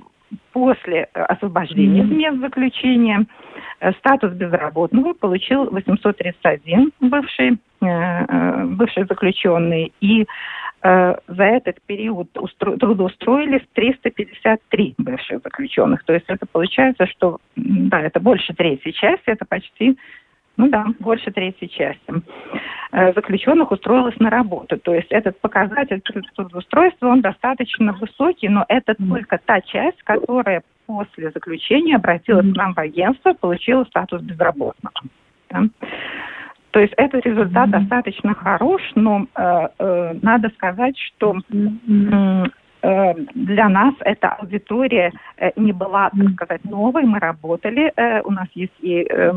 после 0.53 1.05
освобождения 1.13 2.03
mm-hmm. 2.03 2.15
мест 2.15 2.39
заключения 2.41 3.27
Э, 3.81 3.93
статус 3.93 4.33
безработного 4.33 5.13
получил 5.13 5.69
831 5.71 6.93
бывший, 7.01 7.59
э, 7.83 7.87
э, 7.87 8.65
бывший 8.65 9.05
заключенный. 9.05 9.93
И 10.01 10.27
за 10.83 11.43
этот 11.43 11.79
период 11.87 12.29
устро... 12.39 12.77
трудоустроились 12.77 13.63
353 13.73 14.95
бывших 14.99 15.43
заключенных. 15.43 16.05
То 16.05 16.13
есть 16.13 16.27
это 16.29 16.47
получается, 16.47 17.07
что 17.07 17.39
да, 17.57 18.03
это 18.03 18.21
больше 18.21 18.55
третьей 18.55 18.93
части, 18.93 19.25
это 19.27 19.45
почти 19.47 19.99
ну 20.57 20.69
да, 20.69 20.87
больше 21.01 21.31
третьей 21.31 21.69
части 21.69 22.15
заключенных 23.15 23.73
устроилось 23.73 24.19
на 24.21 24.31
работу. 24.31 24.79
То 24.79 24.95
есть 24.95 25.09
этот 25.11 25.39
показатель 25.41 26.01
трудоустройства, 26.35 27.09
он 27.09 27.21
достаточно 27.21 27.93
высокий, 27.93 28.49
но 28.49 28.65
это 28.69 28.95
только 28.95 29.39
та 29.45 29.61
часть, 29.61 30.03
которая 30.03 30.63
после 30.87 31.31
заключения 31.31 31.97
обратилась 31.97 32.51
к 32.51 32.57
нам 32.57 32.73
в 32.75 32.79
агентство, 32.79 33.35
получила 33.35 33.85
статус 33.85 34.23
безработного. 34.23 34.95
Да? 35.51 35.65
То 36.71 36.81
есть 36.81 36.93
этот 36.99 37.25
результат 37.25 37.69
mm-hmm. 37.69 37.81
достаточно 37.81 38.35
хорош, 38.35 38.83
но 38.97 39.27
э, 39.35 39.69
э, 39.79 40.15
надо 40.21 40.51
сказать, 40.51 40.97
что 40.99 41.37
э, 41.37 42.45
для 43.35 43.69
нас 43.69 43.95
эта 44.01 44.31
аудитория 44.31 45.13
э, 45.37 45.51
не 45.57 45.73
была, 45.73 46.11
так 46.11 46.31
сказать, 46.35 46.65
новой. 46.65 47.05
Мы 47.05 47.19
работали, 47.19 47.93
э, 47.97 48.23
у 48.23 48.31
нас 48.31 48.49
есть 48.55 48.73
и 48.81 49.07
э, 49.09 49.33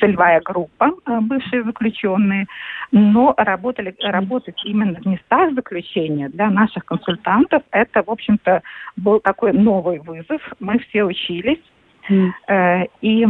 целевая 0.00 0.40
группа, 0.40 0.90
бывшие 1.22 1.64
заключенные, 1.64 2.46
но 2.90 3.34
работали, 3.36 3.94
работать 4.00 4.60
именно 4.64 4.98
в 5.00 5.06
местах 5.06 5.54
заключения 5.54 6.28
для 6.28 6.50
наших 6.50 6.84
консультантов, 6.84 7.62
это, 7.70 8.02
в 8.02 8.10
общем-то, 8.10 8.62
был 8.96 9.20
такой 9.20 9.52
новый 9.52 9.98
вызов. 10.00 10.40
Мы 10.60 10.78
все 10.78 11.04
учились. 11.04 11.60
Mm. 12.10 12.88
И 13.00 13.26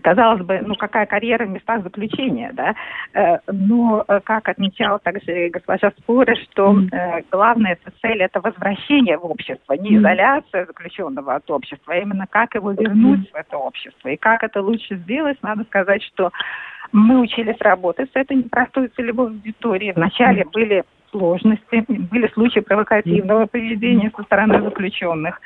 казалось 0.00 0.42
бы, 0.42 0.60
ну 0.64 0.74
какая 0.74 1.06
карьера 1.06 1.46
в 1.46 1.50
местах 1.50 1.82
заключения, 1.82 2.50
да, 2.52 2.74
э, 3.12 3.38
но 3.48 4.04
э, 4.06 4.20
как 4.24 4.48
отмечал 4.48 4.98
также 4.98 5.50
госпожа 5.50 5.92
Спура, 5.98 6.34
что 6.36 6.76
главная 7.30 7.78
цель 8.02 8.22
это 8.22 8.40
возвращение 8.40 9.18
в 9.18 9.24
общество, 9.24 9.74
не 9.74 9.96
изоляция 9.96 10.66
заключенного 10.66 11.36
от 11.36 11.50
общества, 11.50 11.94
а 11.94 11.98
именно 11.98 12.26
как 12.26 12.54
его 12.54 12.72
вернуть 12.72 13.30
в 13.30 13.34
это 13.34 13.56
общество. 13.56 14.08
И 14.08 14.16
как 14.16 14.42
это 14.42 14.60
лучше 14.60 14.96
сделать, 14.96 15.38
надо 15.42 15.64
сказать, 15.64 16.02
что 16.02 16.30
мы 16.92 17.20
учились 17.20 17.60
работать 17.60 18.10
с 18.12 18.16
этой 18.16 18.36
непростой 18.36 18.88
целевой 18.88 19.28
аудиторией. 19.28 19.92
Вначале 19.92 20.44
были 20.44 20.84
сложности, 21.14 21.84
были 21.88 22.26
случаи 22.32 22.58
провокативного 22.60 23.46
поведения 23.46 24.10
со 24.16 24.24
стороны 24.24 24.60
заключенных. 24.62 25.40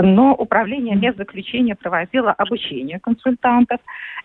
Но 0.00 0.34
управление 0.34 0.94
мест 0.94 1.18
заключения 1.18 1.74
проводило 1.74 2.30
обучение 2.32 3.00
консультантов. 3.00 3.80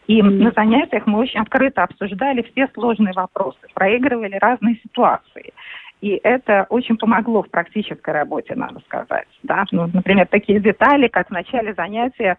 И 0.05 0.21
на 0.21 0.51
занятиях 0.51 1.07
мы 1.07 1.19
очень 1.19 1.39
открыто 1.39 1.83
обсуждали 1.83 2.45
все 2.51 2.67
сложные 2.73 3.13
вопросы, 3.13 3.59
проигрывали 3.73 4.37
разные 4.39 4.75
ситуации. 4.83 5.53
И 6.01 6.19
это 6.21 6.67
очень 6.69 6.97
помогло 6.97 7.43
в 7.43 7.49
практической 7.49 8.11
работе, 8.11 8.55
надо 8.55 8.81
сказать. 8.81 9.27
Да? 9.41 9.63
Ну, 9.71 9.89
например, 9.91 10.27
такие 10.27 10.59
детали, 10.59 11.07
как 11.07 11.29
в 11.29 11.31
начале 11.31 11.73
занятия 11.73 12.37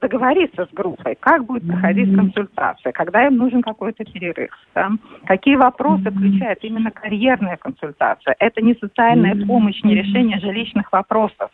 договориться 0.00 0.66
с 0.66 0.74
группой, 0.74 1.16
как 1.18 1.44
будет 1.44 1.66
проходить 1.66 2.14
консультация, 2.14 2.92
когда 2.92 3.26
им 3.26 3.36
нужен 3.36 3.62
какой-то 3.62 4.04
перерыв, 4.04 4.50
да? 4.74 4.90
какие 5.26 5.56
вопросы 5.56 6.10
включает 6.10 6.62
именно 6.64 6.90
карьерная 6.90 7.56
консультация. 7.56 8.34
Это 8.38 8.60
не 8.60 8.74
социальная 8.74 9.34
помощь, 9.46 9.82
не 9.82 9.94
решение 9.94 10.38
жилищных 10.40 10.90
вопросов, 10.92 11.50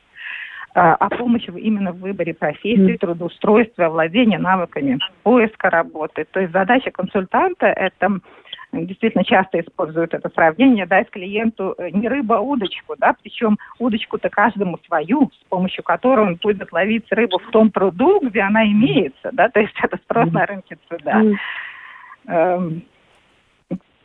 а, 0.74 0.94
а 0.94 1.08
помощь 1.10 1.48
именно 1.48 1.92
в 1.92 2.00
выборе 2.00 2.32
профессии, 2.32 2.96
трудоустройства, 2.96 3.88
владения 3.88 4.38
навыками 4.38 4.98
поиска 5.22 5.68
работы. 5.68 6.26
То 6.30 6.40
есть 6.40 6.52
задача 6.52 6.90
консультанта– 6.90 7.66
это 7.66 8.20
действительно 8.72 9.24
часто 9.24 9.60
используют 9.60 10.14
это 10.14 10.28
сравнение, 10.30 10.86
дать 10.86 11.10
клиенту 11.10 11.74
э, 11.78 11.90
не 11.90 12.08
рыба, 12.08 12.38
а 12.38 12.40
удочку, 12.40 12.94
да, 12.98 13.14
причем 13.22 13.58
удочку-то 13.78 14.28
каждому 14.28 14.78
свою, 14.86 15.30
с 15.40 15.48
помощью 15.48 15.82
которой 15.82 16.26
он 16.26 16.38
будет 16.42 16.72
ловить 16.72 17.06
рыбу 17.10 17.38
в 17.38 17.50
том 17.50 17.70
пруду, 17.70 18.20
где 18.20 18.40
она 18.40 18.64
имеется, 18.66 19.30
да, 19.32 19.48
то 19.48 19.60
есть 19.60 19.74
это 19.82 19.96
спрос 19.98 20.30
на 20.32 20.46
рынке 20.46 20.78
труда. 20.88 21.22
Эм, 22.26 22.82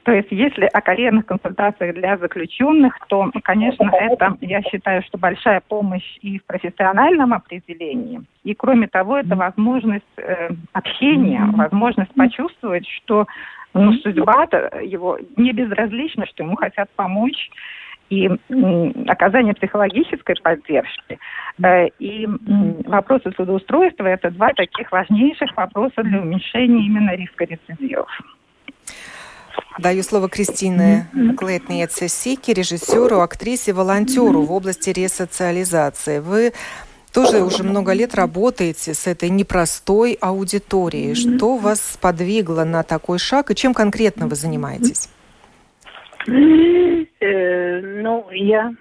то 0.06 0.12
есть 0.12 0.28
если 0.30 0.66
о 0.66 0.82
карьерных 0.82 1.26
консультациях 1.26 1.96
для 1.96 2.16
заключенных, 2.18 2.96
то, 3.08 3.32
конечно, 3.44 3.90
это, 3.92 4.38
я 4.42 4.62
считаю, 4.62 5.02
что 5.02 5.18
большая 5.18 5.64
помощь 5.68 6.18
и 6.22 6.38
в 6.38 6.46
профессиональном 6.46 7.34
определении. 7.34 8.22
И, 8.44 8.54
кроме 8.54 8.88
того, 8.88 9.18
это 9.18 9.36
возможность 9.36 10.06
э, 10.18 10.50
общения, 10.74 11.44
возможность 11.54 12.14
почувствовать, 12.14 12.88
что 12.88 13.26
ну, 13.76 13.94
судьба 14.00 14.48
его 14.82 15.20
не 15.36 15.52
безразлична, 15.52 16.26
что 16.28 16.44
ему 16.44 16.56
хотят 16.56 16.90
помочь 16.96 17.50
и 18.10 18.30
оказание 19.08 19.54
психологической 19.54 20.36
поддержки. 20.42 21.20
Э, 21.62 21.88
и 22.00 22.28
вопросы 22.86 23.32
трудоустройства– 23.32 24.04
это 24.06 24.32
два 24.32 24.54
таких 24.54 24.92
важнейших 24.92 25.56
вопроса 25.58 26.04
для 26.04 26.22
уменьшения 26.22 26.86
именно 26.86 27.16
риска 27.16 27.46
рецидивов. 27.46 28.10
Даю 29.80 30.04
слово 30.04 30.30
Кристине 30.30 31.08
Клейтниеце 31.38 32.08
Сики, 32.08 32.52
режиссеру, 32.52 33.20
актрисе, 33.20 33.74
волонтеру 33.74 34.42
в 34.42 34.52
области 34.54 34.90
ресоциализации. 34.90 36.20
Вы 36.20 36.54
тоже 37.16 37.44
уже 37.44 37.64
много 37.64 37.94
лет 37.94 38.14
работаете 38.14 38.94
с 38.94 39.08
этой 39.08 39.30
непростой 39.30 40.18
аудиторией. 40.20 41.16
Что 41.16 41.56
вас 41.56 41.80
сподвигло 41.94 42.66
на 42.66 42.84
такой 42.84 43.20
шаг 43.20 43.52
и 43.52 43.56
чем 43.56 43.74
конкретно 43.74 44.28
вы 44.28 44.36
занимаетесь? 44.36 45.10
Э, 46.28 47.80
ну, 48.02 48.28
я 48.32 48.74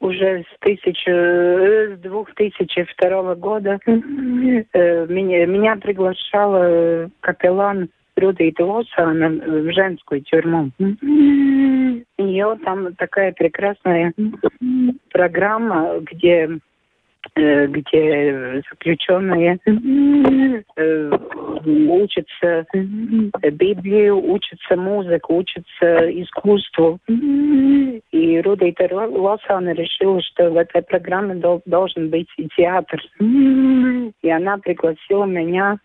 уже 0.00 0.42
с, 0.42 0.58
тысячи, 0.60 1.94
с 1.94 2.00
2002 2.00 3.34
года 3.36 3.78
э, 3.86 3.92
меня, 5.08 5.46
меня 5.46 5.76
приглашала 5.76 7.08
капеллан 7.20 7.88
Рудита 8.16 8.64
Лосана 8.64 9.28
в 9.28 9.72
женскую 9.72 10.22
тюрьму. 10.22 10.70
У 10.80 12.22
нее 12.22 12.58
там 12.64 12.94
такая 12.96 13.32
прекрасная 13.32 14.12
программа, 15.10 16.00
где 16.00 16.48
Э, 16.48 16.71
где 17.34 18.62
заключенные 18.70 19.58
э, 20.76 21.10
учатся 21.64 22.66
Библии, 23.52 24.10
учатся 24.10 24.76
музыку, 24.76 25.38
учатся 25.38 26.10
искусству. 26.22 26.98
И 27.08 28.40
Руда 28.42 28.66
Лосана 29.06 29.72
решила, 29.72 30.20
что 30.22 30.50
в 30.50 30.56
этой 30.56 30.82
программе 30.82 31.34
должен 31.64 32.10
быть 32.10 32.28
и 32.36 32.48
театр. 32.56 33.00
И 33.18 34.30
она 34.30 34.58
пригласила 34.58 35.24
меня 35.24 35.78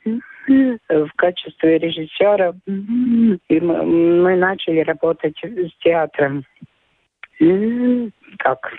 в 0.47 1.09
качестве 1.15 1.77
режиссера, 1.77 2.53
и 2.65 3.59
мы 3.59 4.35
начали 4.35 4.81
работать 4.81 5.37
с 5.43 5.83
театром. 5.83 6.43
Так, 8.39 8.73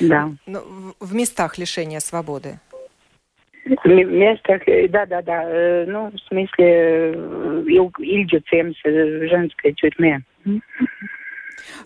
да. 0.00 0.32
Ну, 0.46 0.60
в 1.00 1.14
местах 1.14 1.58
лишения 1.58 2.00
свободы? 2.00 2.58
В 3.64 3.88
местах, 3.88 4.62
э, 4.66 4.88
да, 4.88 5.06
да, 5.06 5.22
да. 5.22 5.44
Э, 5.44 5.84
ну, 5.86 6.10
в 6.10 6.18
смысле, 6.28 6.50
э, 6.58 7.62
Ильдюцемс, 7.66 8.76
в 8.82 9.28
женской 9.28 9.72
тюрьме. 9.74 10.22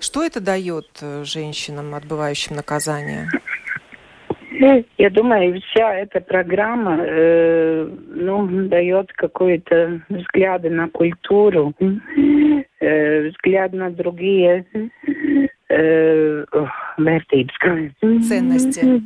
Что 0.01 0.25
это 0.25 0.41
дает 0.41 0.87
женщинам, 1.25 1.95
отбывающим 1.95 2.57
наказание? 2.57 3.29
Я 4.99 5.11
думаю, 5.11 5.61
вся 5.61 5.95
эта 5.95 6.21
программа 6.21 6.99
э, 7.01 7.89
ну, 8.15 8.47
дает 8.69 9.13
какой-то 9.13 10.01
взгляд 10.09 10.63
на 10.63 10.89
культуру, 10.89 11.75
э, 12.81 13.29
взгляд 13.29 13.73
на 13.73 13.91
другие 13.91 14.65
э, 15.75 16.45
Ценности 18.29 19.03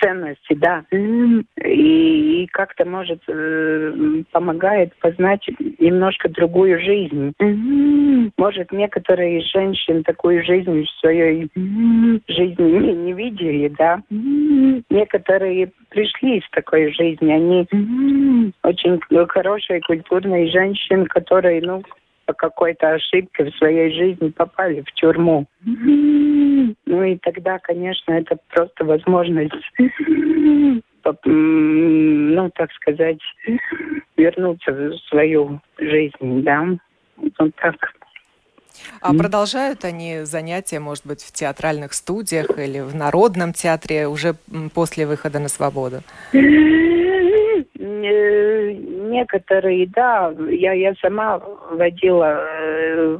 ценности, 0.00 0.54
да. 0.54 0.84
И, 0.90 1.44
и 1.64 2.46
как-то, 2.52 2.84
может, 2.84 3.22
э, 3.28 4.22
помогает 4.32 4.94
познать 5.00 5.46
немножко 5.78 6.28
другую 6.28 6.80
жизнь. 6.80 7.32
Может, 8.36 8.72
некоторые 8.72 9.42
женщины 9.42 10.02
такую 10.02 10.44
жизнь 10.44 10.84
в 10.84 11.00
своей 11.00 11.48
жизни 11.54 12.62
не, 12.62 12.94
не 12.94 13.12
видели, 13.12 13.68
да. 13.78 14.02
Некоторые 14.90 15.70
пришли 15.90 16.38
из 16.38 16.50
такой 16.50 16.92
жизни. 16.92 17.30
Они 17.32 18.52
очень 18.62 19.00
хорошие, 19.28 19.80
культурные 19.80 20.50
женщины, 20.50 21.06
которые, 21.06 21.60
ну, 21.62 21.82
по 22.26 22.34
какой-то 22.34 22.94
ошибке 22.94 23.44
в 23.44 23.56
своей 23.56 23.92
жизни 23.94 24.28
попали 24.30 24.82
в 24.82 24.92
тюрьму. 24.92 25.46
Ну 25.64 27.02
и 27.02 27.16
тогда, 27.18 27.58
конечно, 27.58 28.12
это 28.12 28.36
просто 28.50 28.84
возможность, 28.84 29.54
ну, 31.24 32.50
так 32.50 32.72
сказать, 32.72 33.20
вернуться 34.16 34.72
в 34.72 34.96
свою 35.08 35.60
жизнь, 35.78 36.42
да. 36.42 36.66
Вот 37.16 37.54
так. 37.56 37.76
А 39.00 39.14
продолжают 39.14 39.84
они 39.84 40.24
занятия, 40.24 40.80
может 40.80 41.06
быть, 41.06 41.22
в 41.22 41.32
театральных 41.32 41.94
студиях 41.94 42.58
или 42.58 42.80
в 42.80 42.94
народном 42.94 43.52
театре 43.52 44.06
уже 44.08 44.34
после 44.74 45.06
выхода 45.06 45.38
на 45.38 45.48
свободу? 45.48 46.02
Некоторые, 47.86 49.86
да, 49.88 50.34
я, 50.50 50.72
я 50.72 50.94
сама 50.96 51.38
водила 51.70 52.40
э, 52.40 53.18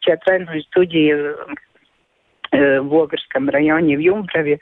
театральную 0.00 0.62
студию 0.62 1.36
э, 2.50 2.80
в 2.80 2.94
Огрском 2.94 3.48
районе, 3.48 3.96
в 3.96 4.00
Юмброве. 4.00 4.58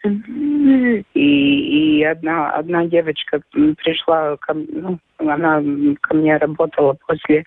И, 1.15 2.01
и 2.01 2.05
одна, 2.05 2.53
одна 2.53 2.87
девочка 2.87 3.41
пришла, 3.53 4.37
ко, 4.37 4.55
ну, 4.55 4.99
она 5.19 5.63
ко 6.01 6.15
мне 6.15 6.37
работала 6.37 6.97
после, 7.07 7.45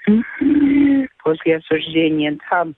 после 1.24 1.58
осуждения 1.58 2.38
там. 2.50 2.76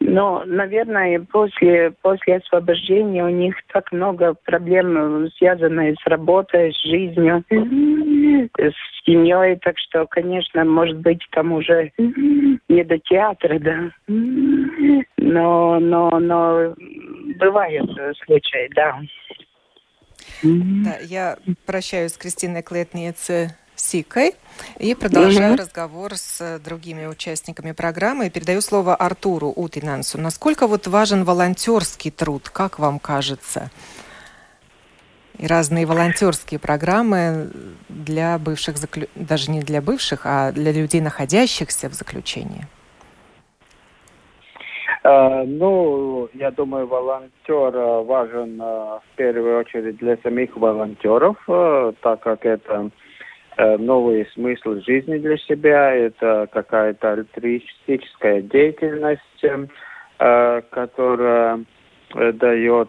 Но, 0.00 0.42
наверное, 0.44 1.20
после, 1.20 1.92
после 2.02 2.36
освобождения 2.36 3.24
у 3.24 3.30
них 3.30 3.54
так 3.72 3.90
много 3.92 4.34
проблем, 4.44 5.28
связанных 5.38 5.96
с 6.00 6.06
работой, 6.06 6.72
с 6.72 6.82
жизнью, 6.82 7.42
с 7.50 8.74
семьей. 9.06 9.56
Так 9.56 9.78
что, 9.78 10.06
конечно, 10.06 10.64
может 10.64 10.98
быть, 10.98 11.20
там 11.32 11.52
уже 11.52 11.92
не 11.96 12.84
до 12.84 12.98
театра, 12.98 13.58
да. 13.58 13.90
Но, 15.16 15.78
но, 15.80 16.10
но 16.18 16.74
бывают 17.38 17.90
случаи, 18.24 18.70
да. 18.74 19.00
Да, 20.42 20.98
я 21.00 21.38
прощаюсь 21.66 22.12
с 22.12 22.18
Кристиной 22.18 22.62
Клетниц 22.62 23.30
Сикой 23.76 24.34
и 24.78 24.94
продолжаю 24.94 25.54
mm-hmm. 25.54 25.58
разговор 25.58 26.14
с 26.14 26.60
другими 26.64 27.06
участниками 27.06 27.72
программы. 27.72 28.26
И 28.26 28.30
передаю 28.30 28.60
слово 28.60 28.94
Артуру 28.94 29.48
Утинансу. 29.48 30.20
Насколько 30.20 30.66
вот 30.66 30.86
важен 30.86 31.24
волонтерский 31.24 32.10
труд, 32.10 32.48
как 32.48 32.78
вам 32.78 32.98
кажется? 32.98 33.70
И 35.38 35.46
разные 35.48 35.84
волонтерские 35.84 36.60
программы 36.60 37.50
для 37.88 38.38
бывших, 38.38 38.76
заклю... 38.76 39.08
даже 39.16 39.50
не 39.50 39.60
для 39.60 39.82
бывших, 39.82 40.20
а 40.24 40.52
для 40.52 40.70
людей, 40.70 41.00
находящихся 41.00 41.88
в 41.88 41.94
заключении. 41.94 42.66
Uh, 45.02 45.44
ну, 45.44 46.30
я 46.32 46.50
думаю, 46.50 46.86
волонтер 46.86 47.76
важен 48.04 48.58
uh, 48.58 49.00
в 49.00 49.16
первую 49.16 49.58
очередь 49.58 49.98
для 49.98 50.16
самих 50.22 50.56
волонтеров, 50.56 51.36
так 52.00 52.20
как 52.20 52.46
это 52.46 52.90
Э, 53.56 53.76
новый 53.76 54.26
смысл 54.34 54.80
жизни 54.80 55.18
для 55.18 55.36
себя, 55.36 55.92
это 55.92 56.48
какая-то 56.50 57.12
альтруистическая 57.12 58.42
деятельность, 58.42 59.44
э, 59.44 60.62
которая 60.70 61.64
э, 62.16 62.32
дает, 62.32 62.88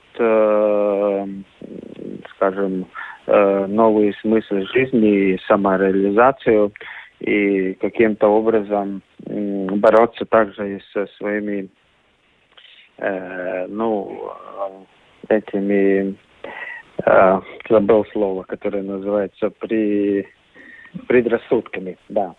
скажем, 2.35 2.87
э, 3.27 3.65
новый 3.67 4.15
смысл 4.21 4.61
жизни 4.73 5.33
и 5.33 5.39
самореализацию 5.47 6.71
и 7.19 7.73
каким-то 7.75 8.27
образом 8.27 9.03
бороться 9.19 10.25
также 10.25 10.77
и 10.77 10.81
со 10.93 11.05
своими, 11.17 11.69
ну, 13.67 14.31
этими, 15.29 16.15
забыл 17.69 18.05
слово, 18.11 18.43
которое 18.43 18.83
называется 18.83 19.49
при 19.49 20.27
предрассудками, 21.07 21.97
да. 22.09 22.35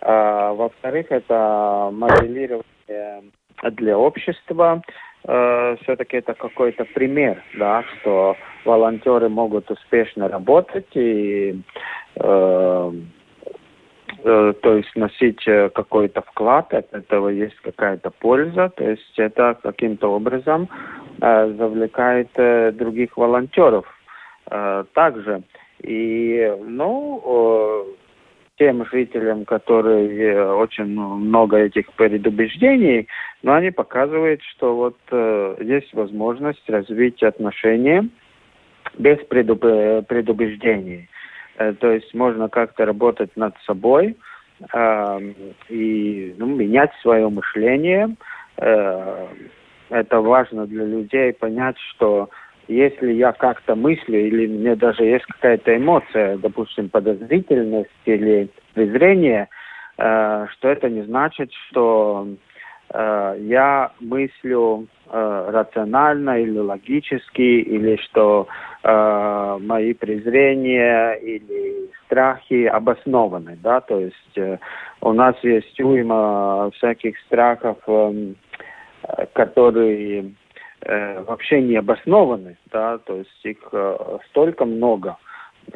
А, 0.00 0.52
во-вторых, 0.52 1.06
это 1.10 1.90
моделирование 1.92 3.22
для 3.70 3.98
общества. 3.98 4.82
Э, 5.24 5.76
все-таки 5.82 6.16
это 6.16 6.34
какой-то 6.34 6.84
пример, 6.84 7.42
да, 7.56 7.84
что 7.84 8.36
волонтеры 8.64 9.28
могут 9.28 9.70
успешно 9.70 10.28
работать 10.28 10.88
и 10.94 11.62
э, 12.16 12.92
э, 14.24 14.52
то 14.60 14.76
есть 14.76 14.96
носить 14.96 15.46
э, 15.46 15.70
какой-то 15.70 16.22
вклад, 16.22 16.74
от 16.74 16.92
этого 16.92 17.28
есть 17.28 17.54
какая-то 17.60 18.10
польза, 18.10 18.70
то 18.70 18.82
есть 18.82 19.16
это 19.16 19.56
каким-то 19.62 20.08
образом 20.12 20.68
э, 21.20 21.54
завлекает 21.56 22.30
э, 22.34 22.72
других 22.72 23.16
волонтеров 23.16 23.86
э, 24.50 24.84
также. 24.92 25.44
И, 25.82 26.54
ну, 26.64 27.22
э, 27.24 27.84
тем 28.58 28.86
жителям, 28.86 29.44
которые 29.44 30.52
очень 30.52 30.84
много 30.84 31.56
этих 31.56 31.92
предубеждений, 31.94 33.08
но 33.42 33.54
они 33.54 33.70
показывают, 33.70 34.42
что 34.42 34.76
вот 34.76 34.96
э, 35.10 35.56
есть 35.60 35.92
возможность 35.94 36.68
развить 36.68 37.22
отношения 37.22 38.08
без 38.98 39.18
предуб... 39.28 39.60
предубеждений. 40.06 41.08
Э, 41.58 41.72
то 41.74 41.90
есть 41.90 42.12
можно 42.14 42.48
как-то 42.48 42.84
работать 42.84 43.36
над 43.36 43.54
собой 43.66 44.16
э, 44.72 45.32
и 45.68 46.34
ну, 46.38 46.46
менять 46.46 46.92
свое 47.00 47.28
мышление. 47.28 48.14
Э, 48.58 49.26
это 49.90 50.20
важно 50.20 50.66
для 50.66 50.84
людей 50.84 51.32
понять, 51.32 51.76
что 51.90 52.30
если 52.68 53.12
я 53.12 53.32
как-то 53.32 53.74
мыслю 53.74 54.26
или 54.26 54.46
мне 54.46 54.76
даже 54.76 55.04
есть 55.04 55.24
какая-то 55.26 55.76
эмоция, 55.76 56.38
допустим, 56.38 56.88
подозрительность 56.88 57.90
или 58.04 58.48
презрение, 58.74 59.48
э, 59.98 60.46
что 60.52 60.68
это 60.68 60.88
не 60.88 61.02
значит, 61.02 61.50
что 61.68 62.26
э, 62.92 63.36
я 63.40 63.92
мыслю 64.00 64.86
э, 65.10 65.48
рационально 65.50 66.40
или 66.40 66.58
логически, 66.58 67.40
или 67.42 67.96
что 67.96 68.46
э, 68.82 69.58
мои 69.60 69.92
презрения 69.94 71.14
или 71.14 71.90
страхи 72.06 72.66
обоснованы, 72.66 73.58
да, 73.62 73.80
то 73.80 73.98
есть 73.98 74.36
э, 74.36 74.58
у 75.00 75.12
нас 75.12 75.34
есть 75.42 75.80
уйма 75.80 76.70
всяких 76.74 77.18
страхов, 77.20 77.78
э, 77.86 78.34
которые 79.32 80.32
вообще 80.84 81.60
не 81.62 81.76
обоснованы, 81.76 82.56
да, 82.70 82.98
то 82.98 83.16
есть 83.16 83.44
их 83.44 83.58
э, 83.72 84.18
столько 84.28 84.64
много, 84.64 85.16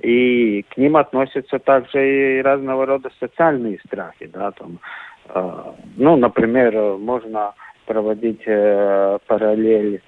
и 0.03 0.65
к 0.71 0.77
ним 0.77 0.97
относятся 0.97 1.59
также 1.59 2.39
и 2.39 2.43
разного 2.43 2.87
рода 2.87 3.11
социальные 3.21 3.79
страхи, 3.87 4.27
да, 4.27 4.51
там, 4.53 4.79
э, 5.29 5.73
ну, 5.97 6.17
например, 6.17 6.99
можно 6.99 7.55
проводить 7.87 8.43
э, 8.47 9.19
параллель 9.27 10.03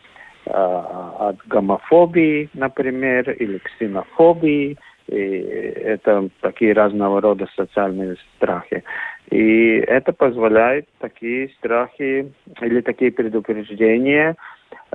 э, 0.47 0.51
от 0.51 1.37
гомофобии, 1.47 2.51
например, 2.55 3.31
или 3.31 3.59
ксенофобии, 3.59 4.77
и 5.07 5.15
это 5.17 6.29
такие 6.41 6.75
разного 6.75 7.21
рода 7.21 7.47
социальные 7.57 8.17
страхи. 8.37 8.85
И 9.31 9.77
это 9.87 10.13
позволяет 10.13 10.87
такие 10.99 11.49
страхи 11.59 12.33
или 12.61 12.81
такие 12.81 13.13
предупреждения 13.13 14.37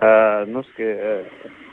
Э, 0.02 0.46
ну, 0.46 0.64
э, 0.78 1.26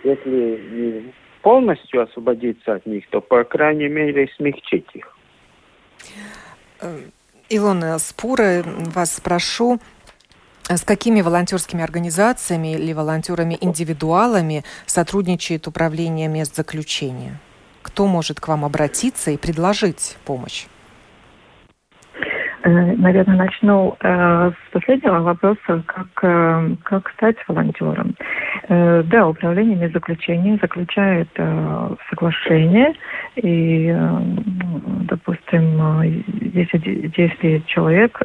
если 0.05 0.31
не 0.31 1.15
полностью 1.43 2.03
освободиться 2.03 2.75
от 2.75 2.87
них, 2.87 3.09
то, 3.11 3.21
по 3.21 3.45
крайней 3.45 3.89
мере, 3.89 4.29
смягчить 4.37 4.87
их. 4.95 5.17
Э, 6.81 6.99
Илона 7.49 7.99
Спура, 7.99 8.63
вас 8.65 9.17
спрошу, 9.17 9.81
с 10.69 10.83
какими 10.83 11.21
волонтерскими 11.21 11.83
организациями 11.83 12.75
или 12.75 12.93
волонтерами-индивидуалами 12.93 14.65
сотрудничает 14.87 15.67
управление 15.67 16.29
мест 16.29 16.55
заключения? 16.55 17.41
Кто 17.83 18.07
может 18.07 18.41
к 18.41 18.49
вам 18.49 18.65
обратиться 18.65 19.31
и 19.31 19.37
предложить 19.37 20.17
помощь? 20.25 20.67
Э, 22.63 22.95
наверное, 22.97 23.37
начну 23.37 23.97
э, 24.01 24.51
с 24.51 24.73
последнего 24.73 25.21
вопроса, 25.21 25.83
как, 25.87 26.09
э, 26.23 26.77
как 26.85 27.09
стать 27.11 27.37
волонтером. 27.49 28.15
Да, 28.69 29.27
управление 29.27 29.89
заключения 29.89 30.57
заключает 30.61 31.29
соглашение, 32.09 32.93
и, 33.35 33.93
допустим, 35.09 36.03
если, 36.03 37.11
если 37.17 37.63
человек 37.67 38.21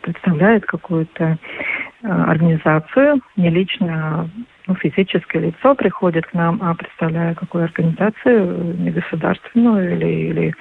представляет 0.00 0.66
какую-то 0.66 1.38
организацию, 2.02 3.20
не 3.36 3.50
лично 3.50 4.28
ну, 4.66 4.74
физическое 4.74 5.38
лицо 5.40 5.74
приходит 5.74 6.26
к 6.26 6.34
нам, 6.34 6.60
а 6.62 6.74
представляя 6.74 7.34
какую 7.34 7.64
организацию, 7.64 8.76
негосударственную 8.78 9.96
или, 9.96 10.06
или 10.06 10.54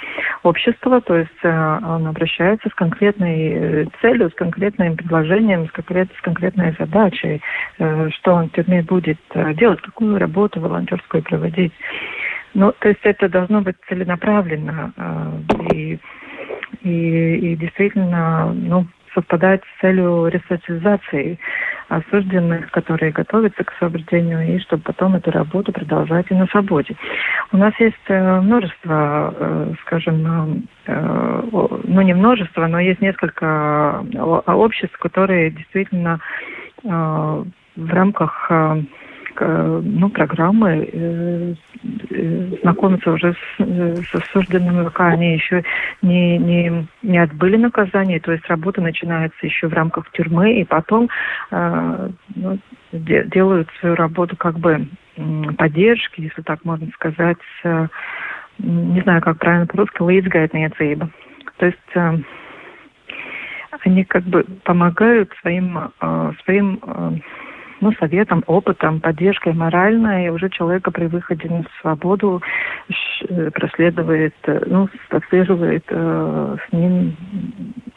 общество, 0.44 1.02
то 1.02 1.16
есть 1.16 1.44
э, 1.44 1.80
он 1.84 2.06
обращается 2.06 2.70
с 2.70 2.74
конкретной 2.74 3.50
э, 3.50 3.86
целью, 4.02 4.30
с 4.30 4.34
конкретным 4.36 4.96
предложением, 4.96 5.68
с, 5.68 5.72
конкрет, 5.72 6.10
с 6.18 6.22
конкретной 6.22 6.76
задачей, 6.78 7.42
э, 7.80 8.10
что 8.12 8.36
он 8.36 8.50
в 8.50 8.52
тюрьме 8.52 8.84
будет 8.84 9.20
делать, 9.56 9.82
какую 9.82 10.20
работу 10.20 10.60
волонтерскую 10.60 11.24
проводить. 11.24 11.74
Ну, 12.54 12.74
то 12.80 12.90
есть 12.90 13.02
это 13.04 13.28
должно 13.28 13.62
быть 13.62 13.76
целенаправленно 13.90 14.94
и, 15.74 16.00
и, 16.84 17.36
и 17.36 17.56
действительно, 17.58 18.54
ну, 18.54 18.86
совпадать 19.16 19.62
с 19.64 19.82
целью 19.82 20.28
ресоциализации 20.28 21.40
осужденных, 21.88 22.70
которые 22.72 23.12
готовятся 23.12 23.64
к 23.64 23.72
освобождению, 23.74 24.56
и 24.56 24.60
чтобы 24.60 24.84
потом 24.84 25.16
эту 25.16 25.32
работу 25.32 25.72
продолжать 25.72 26.26
и 26.30 26.36
на 26.36 26.46
свободе. 26.48 26.96
У 27.52 27.58
нас 27.58 27.74
есть 27.80 27.96
э, 28.08 28.42
множество, 28.42 29.34
э, 29.38 29.74
скажем, 29.82 30.68
э, 30.86 31.42
ну 31.84 32.02
не 32.02 32.14
множество, 32.14 32.68
но 32.68 32.80
есть 32.80 33.02
несколько 33.02 34.04
обществ, 34.46 34.98
которые 34.98 35.52
действительно 35.52 36.20
в 36.84 37.46
рамках 37.76 38.52
ну, 39.40 40.10
программы 40.10 40.90
э, 40.92 41.54
э, 42.12 42.58
знакомятся 42.62 43.12
уже 43.12 43.34
с, 43.34 43.60
э, 43.60 43.96
с 43.96 44.16
осужденными, 44.16 44.84
пока 44.84 45.08
они 45.08 45.34
еще 45.34 45.64
не, 46.02 46.38
не, 46.38 46.88
не 47.02 47.18
отбыли 47.18 47.58
наказание, 47.58 48.20
то 48.20 48.32
есть 48.32 48.48
работа 48.48 48.82
начинается 48.82 49.38
еще 49.46 49.68
в 49.68 49.74
рамках 49.74 50.12
тюрьмы, 50.12 50.60
и 50.60 50.64
потом 50.64 51.10
ну, 51.52 52.60
де, 52.92 53.26
делают 53.26 53.70
свою 53.80 53.96
работу 53.96 54.36
как 54.38 54.60
бы 54.60 54.88
поддержки, 55.58 56.22
если 56.22 56.42
так 56.42 56.64
можно 56.66 56.88
сказать, 56.94 57.38
не 58.60 59.02
знаю, 59.02 59.22
как 59.22 59.40
правильно 59.40 59.68
по-русски, 59.68 59.98
līdzgaitniecība. 59.98 61.10
То 61.58 61.66
есть 61.66 62.24
они 63.84 64.04
как 64.06 64.24
бы 64.24 64.46
помогают 64.64 65.32
своим, 65.42 65.92
своим 66.44 67.22
ну, 67.82 67.92
советом, 67.94 68.44
опытом, 68.48 69.00
поддержкой 69.00 69.54
моральной 69.54 70.30
уже 70.30 70.50
человека 70.50 70.92
при 70.92 71.06
выходе 71.06 71.50
на 71.50 71.66
свободу 71.82 72.42
э, 73.28 73.52
проследует, 73.52 74.34
э, 74.44 74.64
ну, 74.66 74.90
отслеживает 75.10 75.84
э, 75.90 76.58
с 76.68 76.74
ним, 76.74 77.16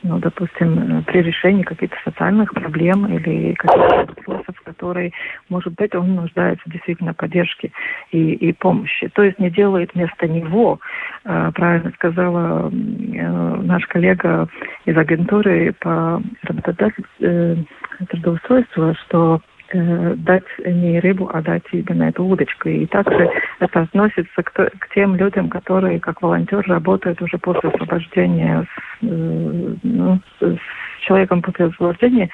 ну, 0.02 0.18
допустим, 0.18 1.04
при 1.04 1.22
решении 1.22 1.62
каких-то 1.62 1.96
социальных 2.04 2.52
проблем 2.54 3.06
или 3.06 3.54
каких-то 3.54 4.06
вопросов, 4.06 4.60
которые, 4.64 5.12
может 5.48 5.74
быть, 5.74 5.94
он 5.94 6.14
нуждается 6.14 6.64
действительно 6.66 7.12
в 7.12 7.16
поддержке 7.16 7.70
и, 8.10 8.32
и 8.32 8.52
помощи. 8.52 9.08
То 9.14 9.22
есть 9.22 9.38
не 9.38 9.50
делает 9.50 9.94
вместо 9.94 10.26
него, 10.26 10.80
э, 11.24 11.50
правильно 11.54 11.92
сказала 11.92 12.70
э, 12.70 13.56
наш 13.62 13.86
коллега 13.86 14.48
из 14.86 14.96
агентуры 14.96 15.72
по 15.80 16.20
работодательству, 16.42 17.66
трудоустройству, 18.08 18.94
что 19.06 19.40
Э, 19.40 19.57
дать 19.72 20.44
не 20.64 21.00
рыбу, 21.00 21.30
а 21.32 21.42
дать 21.42 21.64
именно 21.72 22.04
эту 22.04 22.24
удочку. 22.24 22.68
И 22.68 22.86
также 22.86 23.30
это 23.60 23.80
относится 23.80 24.42
к, 24.42 24.52
к 24.52 24.94
тем 24.94 25.16
людям, 25.16 25.48
которые 25.48 26.00
как 26.00 26.22
волонтер 26.22 26.66
работают 26.66 27.20
уже 27.20 27.38
после 27.38 27.68
освобождения 27.70 28.64
с, 28.64 29.04
э, 29.04 29.74
ну, 29.82 30.20
с 30.40 30.58
человеком 31.00 31.42
после 31.42 31.66
освобождения, 31.66 32.30